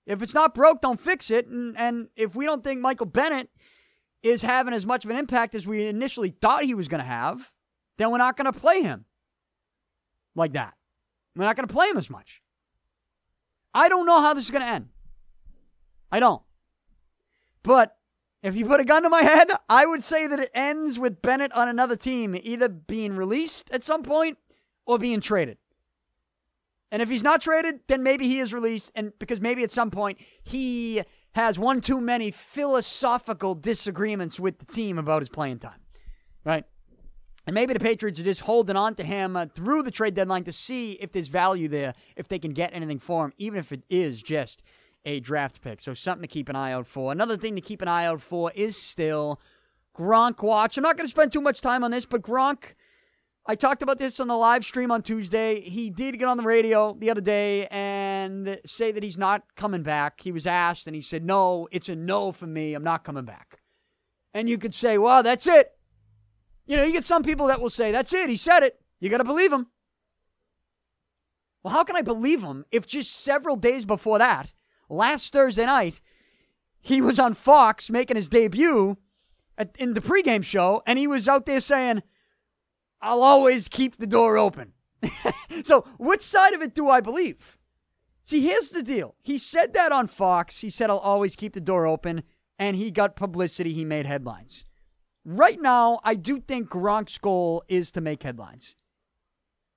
[0.07, 1.47] If it's not broke, don't fix it.
[1.47, 3.49] And, and if we don't think Michael Bennett
[4.23, 7.07] is having as much of an impact as we initially thought he was going to
[7.07, 7.53] have,
[7.97, 9.05] then we're not going to play him
[10.35, 10.75] like that.
[11.37, 12.43] We're not going to play him as much.
[13.73, 14.89] I don't know how this is going to end.
[16.11, 16.43] I don't.
[17.65, 17.97] But
[18.45, 21.23] if you put a gun to my head, I would say that it ends with
[21.23, 24.39] Bennett on another team, either being released at some point
[24.87, 25.59] or being traded.
[26.93, 29.91] And if he's not traded, then maybe he is released, and because maybe at some
[29.91, 35.81] point he has one too many philosophical disagreements with the team about his playing time,
[36.45, 36.65] right?
[37.47, 40.45] And maybe the Patriots are just holding on to him uh, through the trade deadline
[40.45, 43.73] to see if there's value there, if they can get anything for him, even if
[43.73, 44.63] it is just
[45.05, 45.81] a draft pick.
[45.81, 47.13] So something to keep an eye out for.
[47.13, 49.41] Another thing to keep an eye out for is still
[49.97, 50.77] Gronk watch.
[50.77, 52.75] I'm not going to spend too much time on this, but Gronk,
[53.47, 55.61] I talked about this on the live stream on Tuesday.
[55.61, 59.83] He did get on the radio the other day and say that he's not coming
[59.83, 60.21] back.
[60.23, 62.75] He was asked and he said, No, it's a no for me.
[62.75, 63.61] I'm not coming back.
[64.33, 65.73] And you could say, Well, that's it.
[66.67, 68.31] You know, you get some people that will say, That's it.
[68.31, 68.81] He said it.
[68.99, 69.67] You got to believe him.
[71.63, 74.53] Well, how can I believe him if just several days before that,
[74.97, 76.01] last Thursday night,
[76.81, 78.97] he was on Fox making his debut
[79.57, 82.03] at, in the pregame show, and he was out there saying,
[83.01, 84.73] I'll always keep the door open.
[85.63, 87.57] so, which side of it do I believe?
[88.23, 89.17] See, here's the deal.
[89.23, 90.61] He said that on Fox.
[90.61, 92.23] He said, I'll always keep the door open,
[92.59, 93.75] and he got publicity.
[93.75, 94.65] He made headlines.
[95.25, 98.75] Right now, I do think Gronk's goal is to make headlines.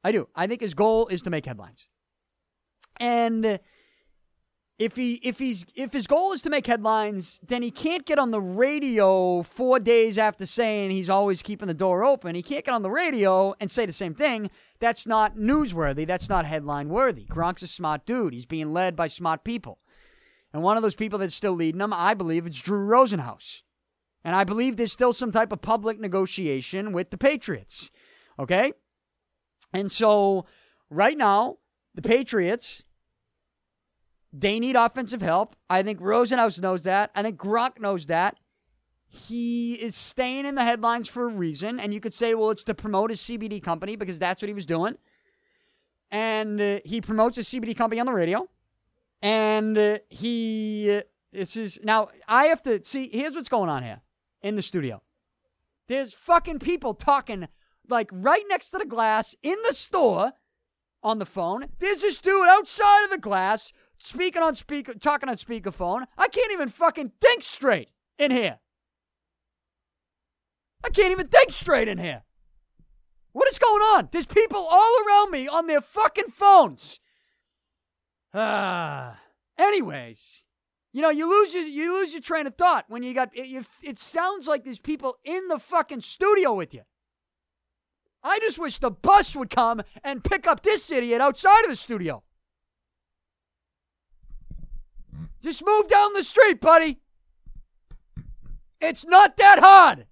[0.03, 0.29] I do.
[0.35, 1.87] I think his goal is to make headlines.
[2.97, 3.59] And
[4.77, 8.19] if he if he's if his goal is to make headlines, then he can't get
[8.19, 12.35] on the radio four days after saying he's always keeping the door open.
[12.35, 14.51] He can't get on the radio and say the same thing.
[14.79, 16.05] That's not newsworthy.
[16.05, 17.25] That's not headline worthy.
[17.25, 18.33] Gronk's a smart dude.
[18.33, 19.79] He's being led by smart people.
[20.53, 23.63] And one of those people that's still leading him, I believe, it's Drew Rosenhaus.
[24.23, 27.89] And I believe there's still some type of public negotiation with the Patriots.
[28.37, 28.73] Okay?
[29.73, 30.45] And so
[30.89, 31.57] right now,
[31.95, 32.83] the Patriots
[34.39, 35.55] they need offensive help.
[35.69, 37.11] I think Rosenhaus knows that.
[37.15, 38.37] I think Gronk knows that.
[39.07, 41.79] He is staying in the headlines for a reason.
[41.79, 44.53] And you could say, well, it's to promote his CBD company because that's what he
[44.53, 44.97] was doing.
[46.11, 48.47] And uh, he promotes his CBD company on the radio.
[49.21, 51.01] And uh, he, uh,
[51.33, 54.01] this is, now I have to see, here's what's going on here
[54.43, 55.01] in the studio.
[55.87, 57.47] There's fucking people talking
[57.89, 60.33] like right next to the glass in the store
[61.01, 61.67] on the phone.
[61.79, 66.05] There's this dude outside of the glass speaking on speaker, talking on speakerphone.
[66.17, 68.59] I can't even fucking think straight in here.
[70.83, 72.23] I can't even think straight in here.
[73.33, 74.09] What is going on?
[74.11, 76.99] There's people all around me on their fucking phones.
[78.33, 79.19] Ah.
[79.57, 80.43] Anyways,
[80.93, 83.65] you know, you lose your you lose your train of thought when you got it,
[83.83, 86.81] it sounds like there's people in the fucking studio with you.
[88.23, 91.75] I just wish the bus would come and pick up this idiot outside of the
[91.75, 92.23] studio.
[95.41, 96.99] Just move down the street, buddy.
[98.81, 100.07] It's not that hard.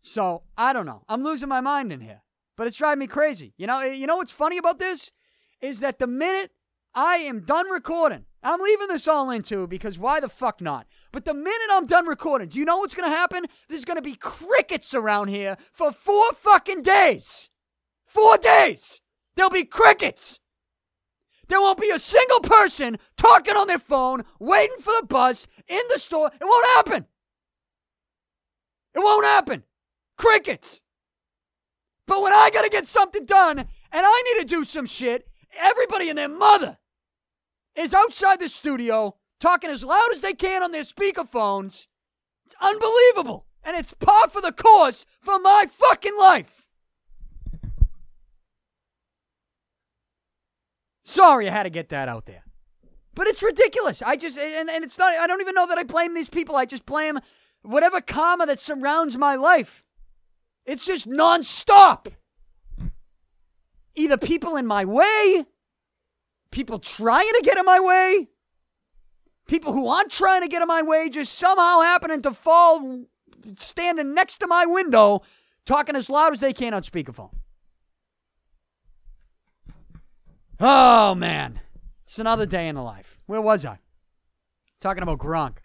[0.00, 1.02] So, I don't know.
[1.08, 2.22] I'm losing my mind in here.
[2.56, 3.52] But it's driving me crazy.
[3.56, 5.10] You know, you know what's funny about this?
[5.60, 6.52] Is that the minute
[6.94, 10.86] I am done recording, I'm leaving this all into because why the fuck not?
[11.12, 13.44] But the minute I'm done recording, do you know what's going to happen?
[13.68, 17.50] There's going to be crickets around here for four fucking days.
[18.06, 19.00] Four days.
[19.34, 20.40] There'll be crickets.
[21.48, 25.80] There won't be a single person talking on their phone, waiting for the bus in
[25.88, 26.30] the store.
[26.34, 27.06] It won't happen.
[28.94, 29.62] It won't happen.
[30.16, 30.82] Crickets.
[32.06, 35.28] But when I got to get something done and I need to do some shit,
[35.56, 36.78] everybody and their mother
[37.74, 41.86] is outside the studio talking as loud as they can on their speakerphones.
[42.44, 43.46] It's unbelievable.
[43.62, 46.55] And it's par for the course for my fucking life.
[51.08, 52.42] Sorry, I had to get that out there.
[53.14, 54.02] But it's ridiculous.
[54.02, 56.56] I just, and, and it's not, I don't even know that I blame these people.
[56.56, 57.20] I just blame
[57.62, 59.84] whatever karma that surrounds my life.
[60.64, 62.08] It's just nonstop.
[63.94, 65.46] either people in my way,
[66.50, 68.28] people trying to get in my way,
[69.46, 73.04] people who aren't trying to get in my way just somehow happening to fall
[73.56, 75.22] standing next to my window
[75.64, 77.30] talking as loud as they can on speakerphone.
[80.58, 81.60] Oh, man.
[82.04, 83.18] It's another day in the life.
[83.26, 83.80] Where was I?
[84.80, 85.58] Talking about Gronk.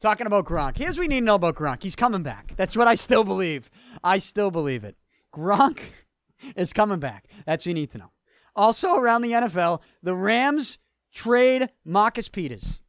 [0.00, 0.76] Talking about Gronk.
[0.76, 1.82] Here's what we need to know about Gronk.
[1.82, 2.52] He's coming back.
[2.56, 3.70] That's what I still believe.
[4.04, 4.96] I still believe it.
[5.34, 5.80] Gronk
[6.56, 7.26] is coming back.
[7.46, 8.12] That's what you need to know.
[8.54, 10.78] Also, around the NFL, the Rams
[11.12, 12.80] trade Marcus Peters.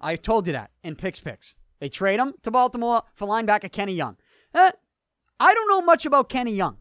[0.00, 1.54] I told you that in Pic's Picks.
[1.80, 4.16] They trade him to Baltimore for linebacker Kenny Young.
[4.54, 4.72] Eh,
[5.40, 6.76] I don't know much about Kenny Young.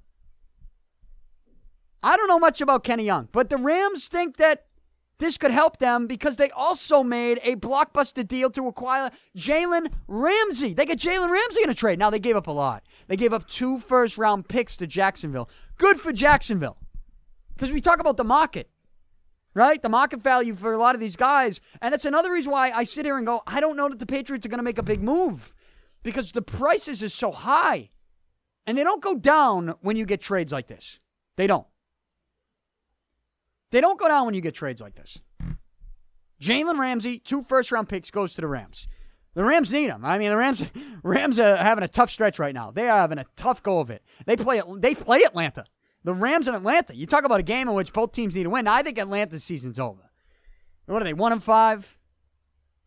[2.03, 4.65] I don't know much about Kenny Young, but the Rams think that
[5.21, 10.73] this could help them because they also made a blockbuster deal to acquire Jalen Ramsey.
[10.73, 11.99] They get Jalen Ramsey in a trade.
[11.99, 12.83] Now, they gave up a lot.
[13.07, 15.47] They gave up two first round picks to Jacksonville.
[15.77, 16.77] Good for Jacksonville.
[17.53, 18.71] Because we talk about the market,
[19.53, 19.79] right?
[19.79, 21.61] The market value for a lot of these guys.
[21.83, 24.07] And it's another reason why I sit here and go, I don't know that the
[24.07, 25.53] Patriots are going to make a big move
[26.01, 27.91] because the prices is so high.
[28.65, 30.99] And they don't go down when you get trades like this.
[31.37, 31.67] They don't.
[33.71, 35.17] They don't go down when you get trades like this.
[36.41, 38.87] Jalen Ramsey, two first round picks, goes to the Rams.
[39.33, 40.03] The Rams need him.
[40.03, 40.63] I mean, the Rams
[41.03, 42.71] Rams are having a tough stretch right now.
[42.71, 44.03] They are having a tough go of it.
[44.25, 45.65] They play they play Atlanta.
[46.03, 46.95] The Rams and Atlanta.
[46.95, 48.67] You talk about a game in which both teams need to win.
[48.67, 50.09] I think Atlanta's season's over.
[50.87, 51.13] What are they?
[51.13, 51.97] One and five.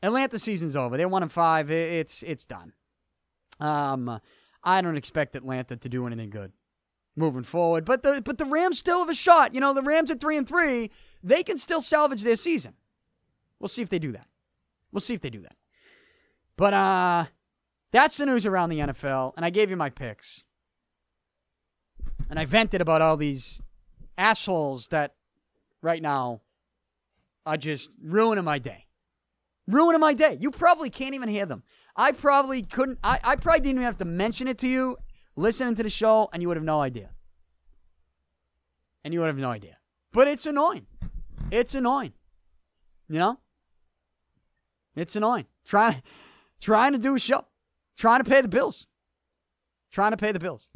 [0.03, 0.97] Atlanta season's over.
[0.97, 1.70] They're one and five.
[1.70, 2.72] It's it's done.
[3.61, 4.20] Um,
[4.62, 6.53] I don't expect Atlanta to do anything good
[7.17, 7.85] moving forward.
[7.85, 9.55] But the but the Rams still have a shot.
[9.55, 10.91] You know, the Rams at three and three,
[11.23, 12.75] they can still salvage their season.
[13.61, 14.27] We'll see if they do that.
[14.93, 15.57] We'll see if they do that.
[16.57, 17.27] But uh
[17.93, 20.43] that's the news around the NFL, and I gave you my picks.
[22.29, 23.61] And I vented about all these
[24.19, 25.15] assholes that
[25.83, 26.41] right now
[27.47, 28.87] are just ruining my day.
[29.69, 30.37] Ruining my day.
[30.41, 31.62] You probably can't even hear them.
[31.97, 34.97] I probably couldn't I, I probably didn't even have to mention it to you
[35.37, 37.11] listening to the show, and you would have no idea.
[39.05, 39.76] And you would have no idea.
[40.12, 40.87] But it's annoying.
[41.51, 42.12] It's annoying.
[43.09, 43.39] You know?
[44.97, 45.47] It's annoying.
[45.64, 46.03] Trying,
[46.61, 47.45] trying to do a show.
[47.97, 48.87] Trying to pay the bills.
[49.91, 50.68] Trying to pay the bills.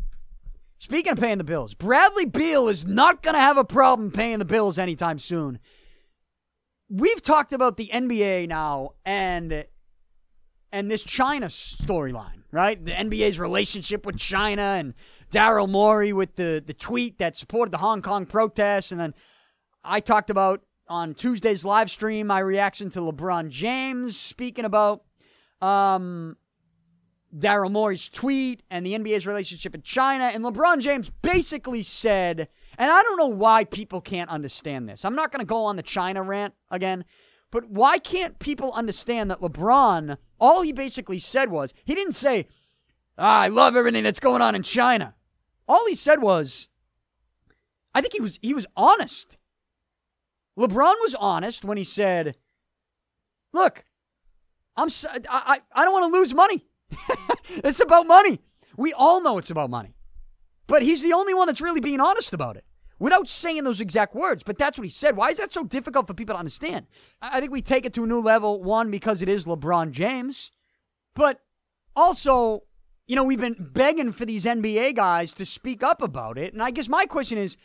[0.79, 4.39] Speaking of paying the bills, Bradley Beal is not going to have a problem paying
[4.39, 5.59] the bills anytime soon.
[6.89, 9.67] We've talked about the NBA now and
[10.73, 12.83] and this China storyline, right?
[12.85, 14.95] The NBA's relationship with China and
[15.31, 18.93] Daryl Morey with the, the tweet that supported the Hong Kong protests.
[18.93, 19.15] And then
[19.85, 25.05] I talked about on Tuesday's live stream my reaction to LeBron James speaking about
[25.61, 26.37] um,
[27.37, 30.25] Daryl Morey's tweet and the NBA's relationship with China.
[30.25, 32.49] And LeBron James basically said,
[32.79, 35.05] and I don't know why people can't understand this.
[35.05, 37.05] I'm not going to go on the China rant again
[37.51, 42.47] but why can't people understand that LeBron, all he basically said was, he didn't say,
[43.17, 45.15] ah, I love everything that's going on in China.
[45.67, 46.69] All he said was,
[47.95, 49.37] I think he was he was honest.
[50.59, 52.37] LeBron was honest when he said,
[53.53, 53.85] "Look,
[54.77, 54.89] I'm
[55.29, 56.65] I I don't want to lose money.
[57.49, 58.41] it's about money.
[58.77, 59.95] We all know it's about money.
[60.67, 62.65] But he's the only one that's really being honest about it
[62.99, 65.17] without saying those exact words, but that's what he said.
[65.17, 66.87] Why is that so difficult for people to understand?
[67.23, 70.51] I think we take it to a new level, one, because it is LeBron James,
[71.15, 71.41] but
[71.95, 72.65] also,
[73.07, 76.53] you know, we've been begging for these NBA guys to speak up about it.
[76.53, 77.57] And I guess my question is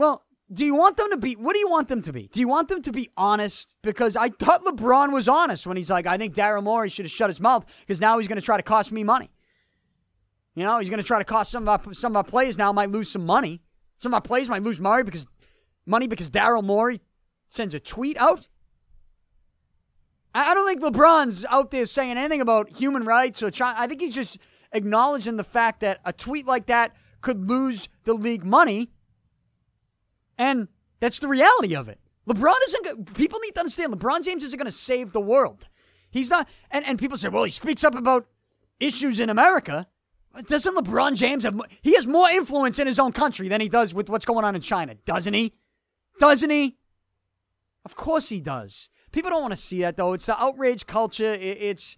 [0.00, 2.28] well, do you want them to be, what do you want them to be?
[2.32, 3.76] Do you want them to be honest?
[3.82, 7.12] Because I thought LeBron was honest when he's like, I think Daryl Morey should have
[7.12, 9.30] shut his mouth because now he's going to try to cost me money.
[10.54, 12.58] You know, he's going to try to cost some of our, some of our players
[12.58, 13.62] now might lose some money.
[14.00, 15.26] Some of my players might lose money because
[15.84, 17.02] money because Daryl Morey
[17.50, 18.48] sends a tweet out.
[20.34, 23.74] I don't think LeBron's out there saying anything about human rights or China.
[23.78, 24.38] I think he's just
[24.72, 28.90] acknowledging the fact that a tweet like that could lose the league money.
[30.38, 30.68] And
[31.00, 31.98] that's the reality of it.
[32.26, 35.68] LeBron isn't people need to understand LeBron James isn't going to save the world.
[36.10, 38.26] He's not and, and people say, well, he speaks up about
[38.78, 39.88] issues in America.
[40.46, 43.92] Doesn't LeBron James have he has more influence in his own country than he does
[43.92, 45.54] with what's going on in China, doesn't he?
[46.20, 46.76] Doesn't he?
[47.84, 48.88] Of course he does.
[49.12, 50.12] People don't want to see that though.
[50.12, 51.34] It's the outrage culture.
[51.34, 51.96] It's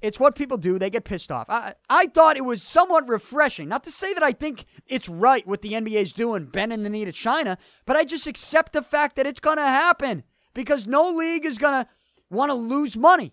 [0.00, 0.78] it's what people do.
[0.78, 1.46] They get pissed off.
[1.48, 3.68] I I thought it was somewhat refreshing.
[3.68, 7.04] Not to say that I think it's right what the NBA's doing, bending the knee
[7.04, 10.22] to China, but I just accept the fact that it's going to happen
[10.52, 11.90] because no league is going to
[12.30, 13.32] want to lose money.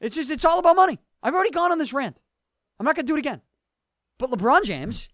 [0.00, 0.98] It's just it's all about money.
[1.22, 2.20] I've already gone on this rant.
[2.78, 3.40] I'm not going to do it again.
[4.18, 5.08] But LeBron James,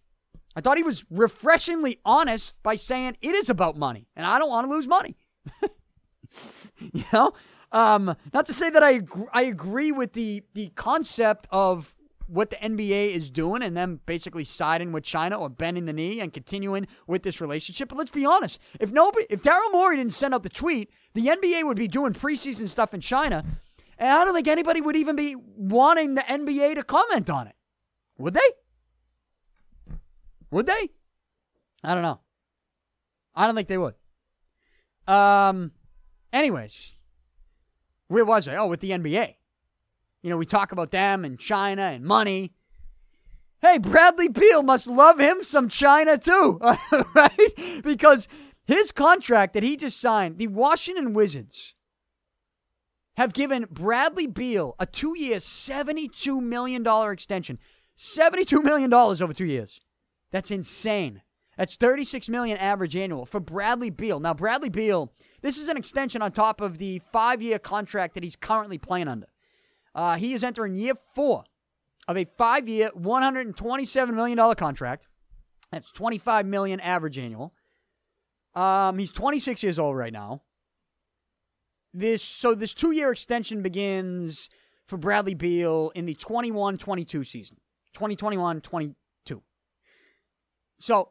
[0.56, 4.50] I thought he was refreshingly honest by saying it is about money, and I don't
[4.50, 5.16] want to lose money.
[6.92, 7.32] you know,
[7.72, 9.00] um, not to say that I
[9.32, 11.96] I agree with the the concept of
[12.26, 16.20] what the NBA is doing and them basically siding with China or bending the knee
[16.20, 17.88] and continuing with this relationship.
[17.88, 21.26] But let's be honest: if nobody, if Daryl Morey didn't send out the tweet, the
[21.26, 23.44] NBA would be doing preseason stuff in China,
[24.00, 27.54] and I don't think anybody would even be wanting the NBA to comment on it.
[28.18, 28.40] Would they?
[30.50, 30.90] Would they?
[31.84, 32.20] I don't know.
[33.34, 33.94] I don't think they would.
[35.06, 35.72] Um.
[36.32, 36.92] Anyways,
[38.08, 38.56] where was I?
[38.56, 39.34] Oh, with the NBA.
[40.22, 42.54] You know, we talk about them and China and money.
[43.60, 46.58] Hey, Bradley Beal must love him some China too,
[47.14, 47.82] right?
[47.82, 48.28] Because
[48.64, 51.74] his contract that he just signed, the Washington Wizards
[53.16, 57.58] have given Bradley Beal a two year, $72 million extension.
[57.98, 59.80] $72 million over two years.
[60.30, 61.22] That's insane.
[61.58, 64.20] That's 36 million average annual for Bradley Beal.
[64.20, 68.24] Now, Bradley Beal, this is an extension on top of the five year contract that
[68.24, 69.26] he's currently playing under.
[69.94, 71.44] Uh, he is entering year four
[72.08, 75.08] of a five year, $127 million contract.
[75.70, 77.52] That's 25 million average annual.
[78.54, 80.42] Um, he's 26 years old right now.
[81.92, 84.48] This so this two year extension begins
[84.86, 87.56] for Bradley Beal in the 21-22 season.
[87.96, 88.94] 2021-22.
[90.78, 91.10] So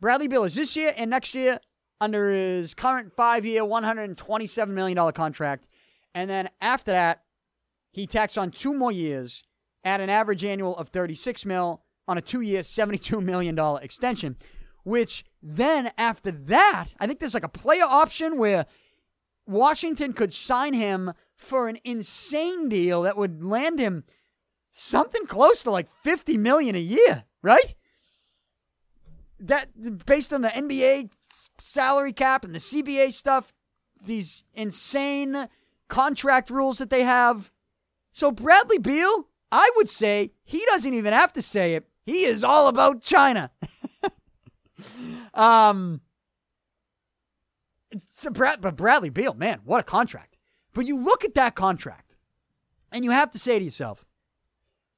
[0.00, 1.60] Bradley Beal is this year and next year
[2.00, 5.68] under his current five-year, $127 million contract.
[6.14, 7.22] And then after that,
[7.90, 9.42] he tacks on two more years
[9.82, 14.36] at an average annual of 36 mil on a two-year, $72 million extension.
[14.84, 18.66] Which then after that, I think there's like a player option where
[19.46, 24.04] Washington could sign him for an insane deal that would land him
[24.72, 27.74] something close to like 50 million a year, right?
[29.38, 31.10] That based on the NBA
[31.58, 33.54] salary cap and the CBA stuff,
[34.04, 35.48] these insane
[35.88, 37.50] contract rules that they have.
[38.12, 41.86] So Bradley Beal, I would say he doesn't even have to say it.
[42.04, 43.50] He is all about China.
[45.34, 46.00] um,
[47.90, 50.36] it's Brad, but Bradley Beal, man, what a contract!
[50.72, 52.16] But you look at that contract,
[52.92, 54.04] and you have to say to yourself,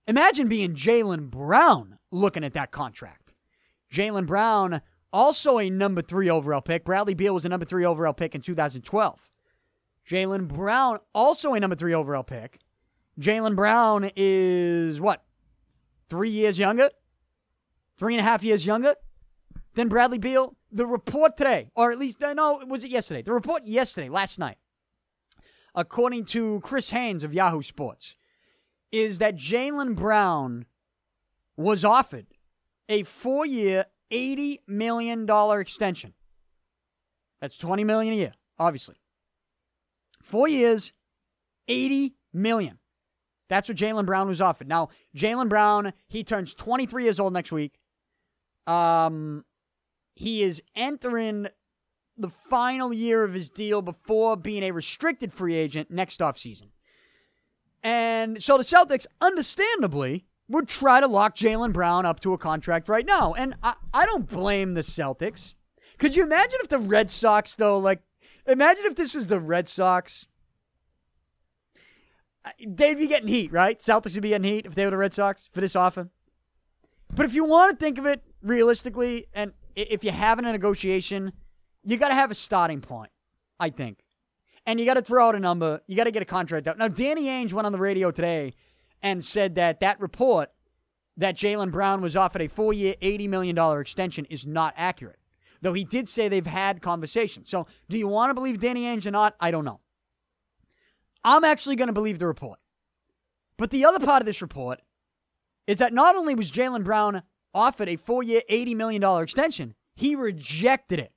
[0.07, 3.33] imagine being Jaylen Brown looking at that contract.
[3.93, 4.81] Jaylen Brown,
[5.13, 6.85] also a number three overall pick.
[6.85, 9.31] Bradley Beal was a number three overall pick in 2012.
[10.09, 12.59] Jaylen Brown, also a number three overall pick.
[13.21, 15.25] Jaylen Brown is what?
[16.09, 16.91] Three years younger?
[17.99, 18.95] Three and a half years younger
[19.79, 20.57] than Bradley Beal?
[20.73, 23.23] The report today, or at least, no, was it yesterday?
[23.23, 24.59] The report yesterday, last night,
[25.73, 28.17] according to Chris Haynes of Yahoo Sports,
[28.91, 30.67] is that Jaylen Brown
[31.57, 32.27] was offered
[32.89, 35.29] a four year, $80 million
[35.61, 36.15] extension.
[37.41, 38.97] That's 20 million a year, obviously.
[40.25, 40.93] Four years,
[41.69, 42.81] 80 million.
[43.49, 44.67] That's what Jaylen Brown was offered.
[44.67, 47.79] Now, Jaylen Brown, he turns 23 years old next week.
[48.67, 49.45] Um,
[50.19, 51.47] he is entering
[52.17, 56.71] the final year of his deal before being a restricted free agent next offseason.
[57.85, 62.89] And so the Celtics, understandably, would try to lock Jaylen Brown up to a contract
[62.89, 63.33] right now.
[63.33, 65.55] And I, I don't blame the Celtics.
[65.99, 68.01] Could you imagine if the Red Sox, though, like,
[68.45, 70.27] imagine if this was the Red Sox?
[72.67, 73.79] They'd be getting heat, right?
[73.79, 76.09] Celtics would be getting heat if they were the Red Sox for this offer.
[77.15, 81.33] But if you want to think of it realistically, and if you're having a negotiation,
[81.85, 83.11] you got to have a starting point,
[83.61, 84.01] I think.
[84.67, 85.81] And you got to throw out a number.
[85.87, 86.77] You got to get a contract out.
[86.77, 88.55] Now, Danny Ainge went on the radio today
[89.03, 90.51] and said that that report
[91.17, 95.19] that Jaylen Brown was offered a four year, $80 million extension is not accurate.
[95.61, 97.51] Though he did say they've had conversations.
[97.51, 99.35] So, do you want to believe Danny Ainge or not?
[99.41, 99.81] I don't know.
[101.25, 102.61] I'm actually going to believe the report.
[103.57, 104.81] But the other part of this report
[105.67, 107.23] is that not only was Jaylen Brown
[107.55, 109.75] offered a four year, $80 million extension.
[109.95, 111.13] He rejected it.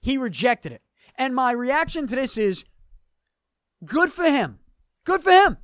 [0.00, 0.82] He rejected it.
[1.16, 2.64] And my reaction to this is
[3.84, 4.58] good for him.
[5.04, 5.58] Good for him.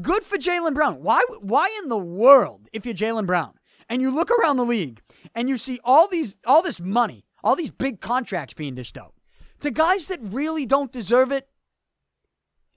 [0.00, 1.02] Good for Jaylen Brown.
[1.02, 3.54] Why, why in the world, if you're Jaylen Brown
[3.88, 5.00] and you look around the league
[5.34, 9.14] and you see all these all this money, all these big contracts being dished out
[9.60, 11.48] to guys that really don't deserve it?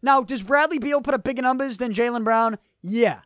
[0.02, 2.58] Now, does Bradley Beal put up bigger numbers than Jaylen Brown?
[2.82, 3.20] Yeah.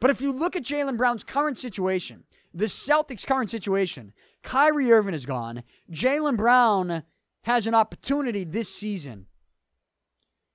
[0.00, 2.24] But if you look at Jaylen Brown's current situation,
[2.58, 5.62] the Celtics' current situation, Kyrie Irving is gone.
[5.92, 7.04] Jaylen Brown
[7.42, 9.26] has an opportunity this season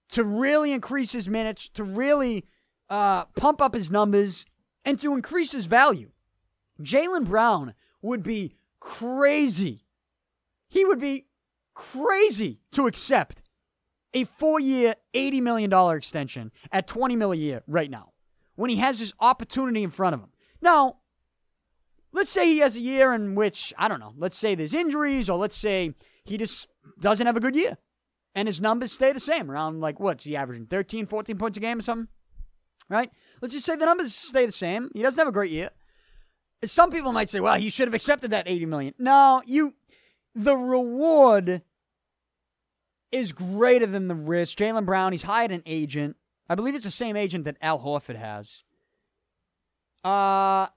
[0.10, 2.45] to really increase his minutes, to really
[2.89, 4.45] uh, pump up his numbers,
[4.84, 6.12] and to increase his value.
[6.82, 9.86] Jaylen Brown would be crazy.
[10.68, 11.28] He would be
[11.74, 13.41] crazy to accept
[14.14, 18.12] a four year, $80 million extension at 20 mil a year right now
[18.56, 20.30] when he has this opportunity in front of him.
[20.62, 20.97] Now,
[22.14, 25.30] let's say he has a year in which, I don't know, let's say there's injuries,
[25.30, 25.93] or let's say
[26.24, 26.68] he just
[26.99, 27.78] doesn't have a good year.
[28.36, 31.61] And his numbers stay the same around like what's he averaging 13 14 points a
[31.61, 32.07] game or something?
[32.89, 33.11] Right?
[33.41, 34.89] Let's just say the numbers stay the same.
[34.93, 35.70] He doesn't have a great year.
[36.66, 38.93] Some people might say well he should have accepted that 80 million.
[38.97, 39.76] No you
[40.34, 41.61] the reward
[43.11, 44.57] is greater than the risk.
[44.57, 46.16] Jaylen Brown he's hired an agent.
[46.49, 48.64] I believe it's the same agent that al horford has.
[50.03, 50.68] Uh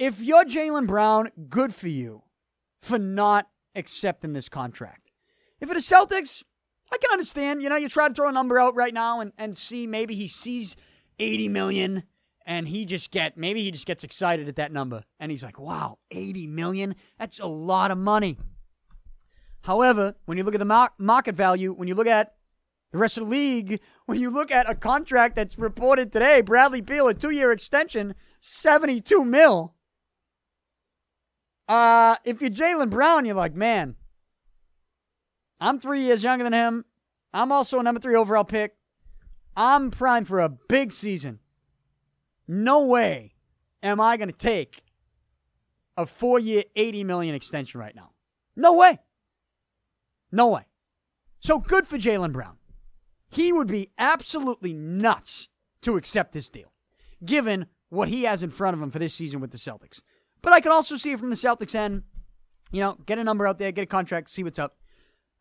[0.00, 2.22] if you're Jaylen Brown good for you
[2.82, 5.10] for not accepting this contract
[5.60, 6.42] if it's Celtics,
[6.92, 7.62] I can understand.
[7.62, 10.14] You know, you try to throw a number out right now and, and see maybe
[10.14, 10.74] he sees
[11.18, 12.02] 80 million
[12.46, 15.58] and he just get maybe he just gets excited at that number and he's like,
[15.58, 16.96] "Wow, 80 million?
[17.18, 18.38] That's a lot of money."
[19.62, 22.34] However, when you look at the market value, when you look at
[22.92, 26.80] the rest of the league, when you look at a contract that's reported today, Bradley
[26.80, 29.74] Beal, a two-year extension, 72 mil.
[31.70, 33.94] Uh, if you're Jaylen Brown, you're like, man,
[35.60, 36.84] I'm three years younger than him.
[37.32, 38.74] I'm also a number three overall pick.
[39.56, 41.38] I'm primed for a big season.
[42.48, 43.34] No way
[43.84, 44.82] am I going to take
[45.96, 48.10] a four year, 80 million extension right now.
[48.56, 48.98] No way.
[50.32, 50.62] No way.
[51.38, 52.56] So good for Jaylen Brown.
[53.28, 55.46] He would be absolutely nuts
[55.82, 56.72] to accept this deal,
[57.24, 60.00] given what he has in front of him for this season with the Celtics.
[60.42, 62.04] But I can also see it from the Celtics end.
[62.72, 64.76] You know, get a number out there, get a contract, see what's up.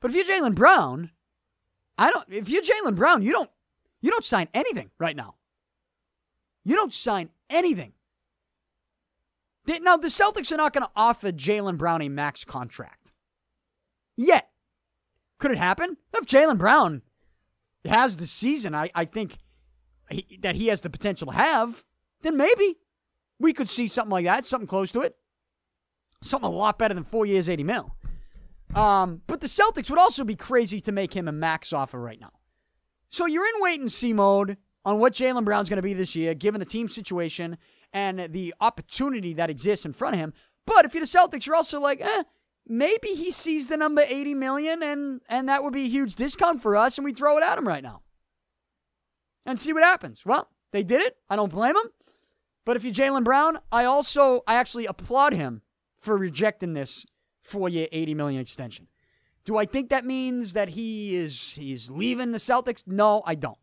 [0.01, 1.11] But if you're Jaylen Brown,
[1.97, 2.25] I don't.
[2.29, 3.49] If you're Jaylen Brown, you don't.
[4.01, 5.35] You don't sign anything right now.
[6.63, 7.93] You don't sign anything.
[9.81, 13.11] Now the Celtics are not going to offer Jaylen Brown a max contract
[14.17, 14.49] yet.
[15.37, 17.01] Could it happen if Jaylen Brown
[17.85, 18.73] has the season?
[18.73, 19.37] I, I think
[20.09, 21.83] he, that he has the potential to have.
[22.21, 22.77] Then maybe
[23.39, 25.15] we could see something like that, something close to it,
[26.21, 27.95] something a lot better than four years, eighty mil.
[28.75, 32.19] Um, but the Celtics would also be crazy to make him a max offer right
[32.19, 32.33] now.
[33.07, 36.15] So you're in wait and see mode on what Jaylen Brown's going to be this
[36.15, 37.57] year, given the team situation
[37.91, 40.33] and the opportunity that exists in front of him.
[40.65, 42.23] But if you're the Celtics, you're also like, eh,
[42.67, 46.61] maybe he sees the number 80 million and and that would be a huge discount
[46.61, 48.01] for us and we throw it at him right now.
[49.45, 50.23] And see what happens.
[50.25, 51.17] Well, they did it.
[51.29, 51.91] I don't blame him.
[52.65, 55.61] But if you're Jaylen Brown, I also I actually applaud him
[55.99, 57.05] for rejecting this
[57.41, 58.87] four year, 80 million extension.
[59.45, 62.83] Do I think that means that he is he's leaving the Celtics?
[62.85, 63.57] No, I don't.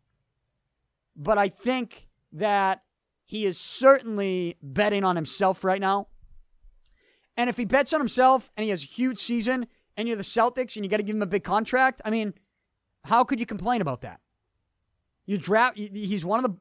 [1.15, 2.83] But I think that
[3.25, 6.07] he is certainly betting on himself right now.
[7.35, 10.23] And if he bets on himself and he has a huge season and you're the
[10.23, 12.33] Celtics and you got to give him a big contract, I mean,
[13.03, 14.19] how could you complain about that?
[15.25, 16.57] You draft, he's one of the,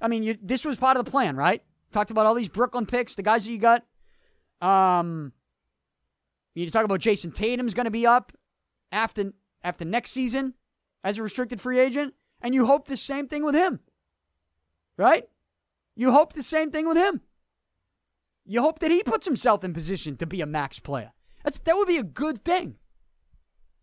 [0.00, 1.62] I mean, you, this was part of the plan, right?
[1.92, 3.84] Talked about all these Brooklyn picks, the guys that you got.
[4.60, 5.32] Um,
[6.54, 8.32] you talk about Jayson Tatum's going to be up
[8.90, 9.32] after
[9.62, 10.54] after next season
[11.04, 13.80] as a restricted free agent, and you hope the same thing with him,
[14.96, 15.24] right?
[15.94, 17.22] You hope the same thing with him.
[18.44, 21.12] You hope that he puts himself in position to be a max player.
[21.44, 22.76] That's that would be a good thing.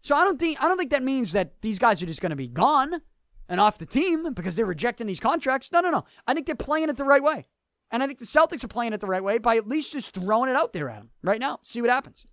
[0.02, 2.32] So I don't think I don't think that means that these guys are just going
[2.32, 3.02] to be gone
[3.48, 5.72] and off the team because they're rejecting these contracts.
[5.72, 6.06] No, no, no.
[6.28, 7.48] I think they're playing it the right way.
[7.92, 10.12] And I think the Celtics are playing it the right way by at least just
[10.12, 11.60] throwing it out there at them right now.
[11.64, 12.26] See what happens.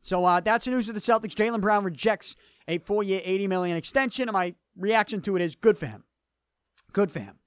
[0.00, 1.34] So uh, that's the news of the Celtics.
[1.34, 2.36] Jaylen Brown rejects
[2.68, 6.04] a four-year, eighty million extension, and my reaction to it is good for him.
[6.92, 7.38] Good for him.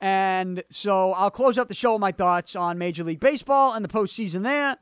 [0.00, 3.84] And so I'll close out the show with my thoughts on Major League Baseball and
[3.84, 4.78] the postseason there,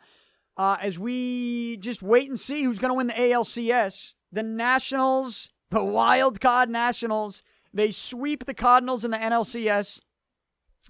[0.57, 4.15] uh, as we just wait and see who's going to win the ALCS.
[4.31, 7.43] The Nationals, the wild card Nationals,
[7.73, 10.01] they sweep the Cardinals in the NLCS.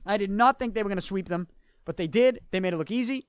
[0.06, 1.48] I did not think they were going to sweep them,
[1.84, 2.40] but they did.
[2.50, 3.26] They made it look easy.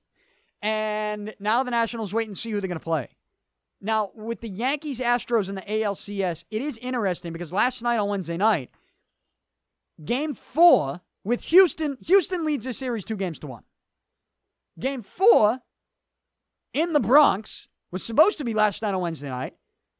[0.62, 3.08] And now the Nationals wait and see who they're going to play.
[3.80, 8.08] Now, with the Yankees, Astros, and the ALCS, it is interesting because last night on
[8.08, 8.70] Wednesday night,
[10.04, 13.62] game four with Houston, Houston leads the series two games to one.
[14.78, 15.60] Game four
[16.72, 19.54] in the Bronx was supposed to be last night on Wednesday night,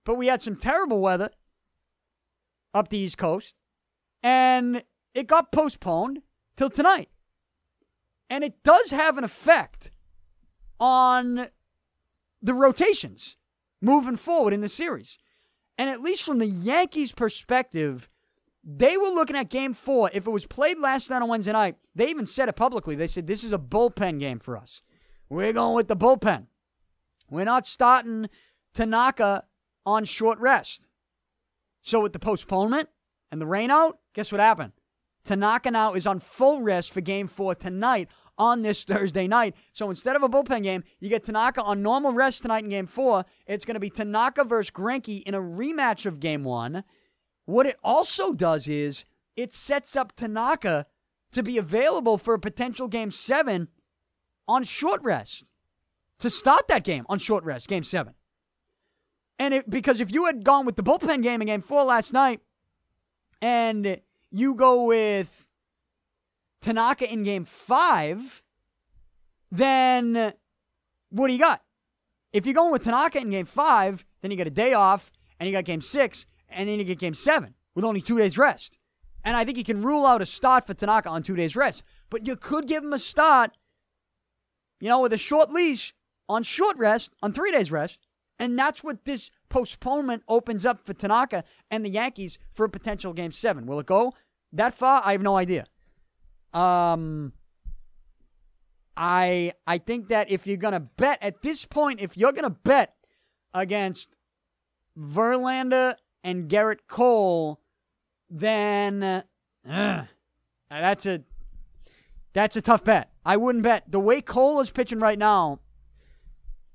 [0.05, 1.31] but we had some terrible weather
[2.75, 3.55] up the East Coast,
[4.23, 4.83] and
[5.15, 6.23] it got postponed
[6.59, 7.09] till tonight.
[8.29, 9.91] And it does have an effect
[10.79, 11.49] on
[12.43, 13.39] the rotations
[13.81, 15.17] moving forward in the series.
[15.79, 18.11] And at least from the Yankees' perspective,
[18.71, 20.11] They were looking at game four.
[20.13, 22.95] If it was played last night on Wednesday night, they even said it publicly.
[22.95, 24.83] They said, This is a bullpen game for us.
[25.31, 26.47] We're going with the bullpen.
[27.31, 28.29] We're not starting
[28.75, 29.45] Tanaka
[29.87, 30.87] on short rest.
[31.83, 32.91] So with the postponement
[33.31, 34.73] and the rainout, guess what happened?
[35.29, 38.09] Tanaka now is on full rest for game four tonight
[38.39, 39.55] on this Thursday night.
[39.73, 42.87] So instead of a bullpen game, you get Tanaka on normal rest tonight in game
[42.87, 43.27] four.
[43.47, 46.83] It's going to be Tanaka versus Greinke in a rematch of game one.
[47.45, 49.05] What it also does is
[49.37, 50.87] it sets up Tanaka
[51.33, 53.69] to be available for a potential game seven
[54.47, 55.45] on short rest
[56.21, 58.15] to start that game on short rest, game seven.
[59.39, 62.15] And it, because if you had gone with the bullpen game in game four last
[62.15, 62.41] night
[63.43, 64.01] and
[64.31, 65.47] you go with
[66.61, 68.43] Tanaka in game five,
[69.51, 70.33] then
[71.11, 71.63] what do you got?
[72.33, 75.47] If you're going with Tanaka in game five, then you get a day off and
[75.47, 78.79] you got game six, and then you get game seven with only two days rest.
[79.25, 81.83] And I think you can rule out a start for Tanaka on two days rest.
[82.11, 83.57] But you could give him a start,
[84.81, 85.95] you know, with a short leash
[86.29, 88.08] on short rest, on three days rest.
[88.39, 93.13] And that's what this postponement opens up for Tanaka and the Yankees for a potential
[93.13, 93.67] game seven.
[93.67, 94.15] Will it go
[94.53, 95.03] that far?
[95.05, 95.67] I have no idea.
[96.53, 97.33] Um,
[98.97, 102.95] I I think that if you're gonna bet at this point, if you're gonna bet
[103.55, 104.15] against
[104.99, 107.61] Verlander and Gerrit Cole,
[108.31, 109.03] then
[109.69, 110.05] uh,
[110.71, 111.23] that's a
[112.33, 113.11] that's a tough bet.
[113.25, 115.61] I wouldn't bet the way Cole is pitching right now.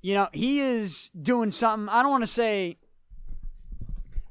[0.04, 1.88] You know, he is doing something.
[1.88, 2.76] I don't want to say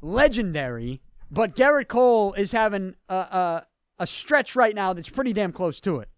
[0.03, 1.01] legendary,
[1.32, 3.67] but Gerrit Cole is having a, a
[3.97, 6.09] a stretch right now that's pretty damn close to it,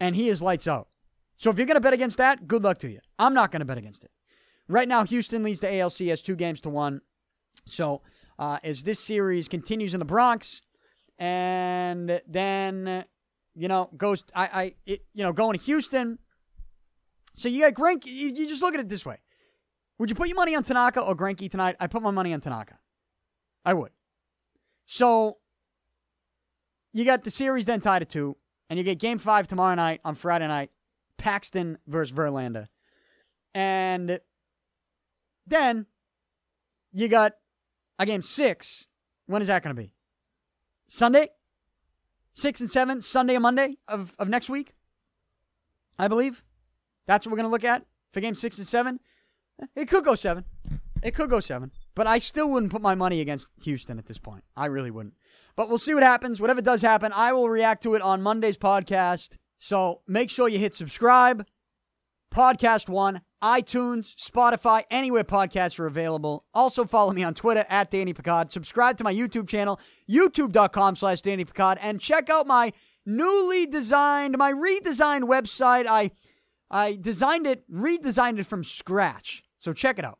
[0.00, 0.88] and he is lights out.
[1.36, 3.00] So if you're going to bet against that, good luck to you.
[3.18, 4.10] I'm not going to bet against it.
[4.68, 7.02] Right now, Houston leads the ALCS two games to one.
[7.66, 8.00] So
[8.38, 10.62] uh, as this series continues in the Bronx,
[11.18, 13.04] and then
[13.54, 16.20] you know goes, I, I, it, you know, going to Houston.
[17.36, 18.06] So you got Greinke.
[18.06, 19.18] You, just look at it this way:
[19.98, 21.76] Would you put your money on Tanaka or Greinke tonight?
[21.80, 22.78] I put my money on Tanaka.
[23.64, 23.92] I would.
[24.86, 25.38] So
[26.92, 28.36] you got the series then tied at two,
[28.70, 30.70] and you get game five tomorrow night on Friday night,
[31.18, 32.66] Paxton versus Verlander.
[33.54, 34.20] And
[35.46, 35.86] then
[36.92, 37.32] you got
[37.98, 38.86] a game six.
[39.26, 39.94] When is that going to be?
[40.86, 41.30] Sunday?
[42.32, 44.74] Six and seven, Sunday and Monday of, of next week,
[45.98, 46.42] I believe.
[47.06, 49.00] That's what we're going to look at for game six and seven.
[49.60, 50.44] Eh, it could go seven.
[51.02, 51.70] It could go seven.
[51.94, 54.44] But I still wouldn't put my money against Houston at this point.
[54.56, 55.14] I really wouldn't.
[55.56, 56.40] But we'll see what happens.
[56.40, 59.36] Whatever does happen, I will react to it on Monday's podcast.
[59.58, 61.46] So make sure you hit subscribe.
[62.34, 66.44] Podcast One, iTunes, Spotify, anywhere podcasts are available.
[66.52, 68.50] Also follow me on Twitter at Danny Picard.
[68.50, 69.78] Subscribe to my YouTube channel,
[70.10, 72.72] youtube.com slash Danny Picard, and check out my
[73.06, 75.86] newly designed, my redesigned website.
[75.86, 76.10] I
[76.70, 79.44] I designed it, redesigned it from scratch.
[79.58, 80.18] So check it out.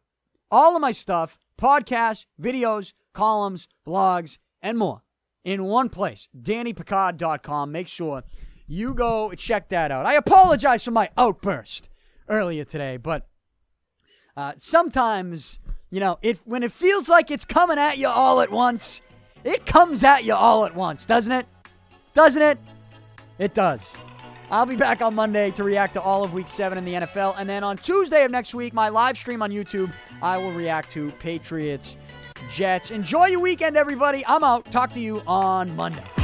[0.50, 5.02] All of my stuff, podcasts, videos, columns, blogs, and more
[5.44, 7.70] in one place, DannyPicard.com.
[7.70, 8.22] Make sure
[8.66, 10.06] you go check that out.
[10.06, 11.90] I apologize for my outburst
[12.28, 13.28] earlier today, but
[14.36, 15.58] uh, sometimes,
[15.90, 19.02] you know, it when it feels like it's coming at you all at once,
[19.44, 21.46] it comes at you all at once, doesn't it?
[22.14, 22.58] Doesn't it?
[23.38, 23.96] It does.
[24.50, 27.34] I'll be back on Monday to react to all of week seven in the NFL.
[27.38, 29.92] And then on Tuesday of next week, my live stream on YouTube,
[30.22, 31.96] I will react to Patriots
[32.50, 32.90] Jets.
[32.90, 34.24] Enjoy your weekend, everybody.
[34.26, 34.64] I'm out.
[34.66, 36.23] Talk to you on Monday.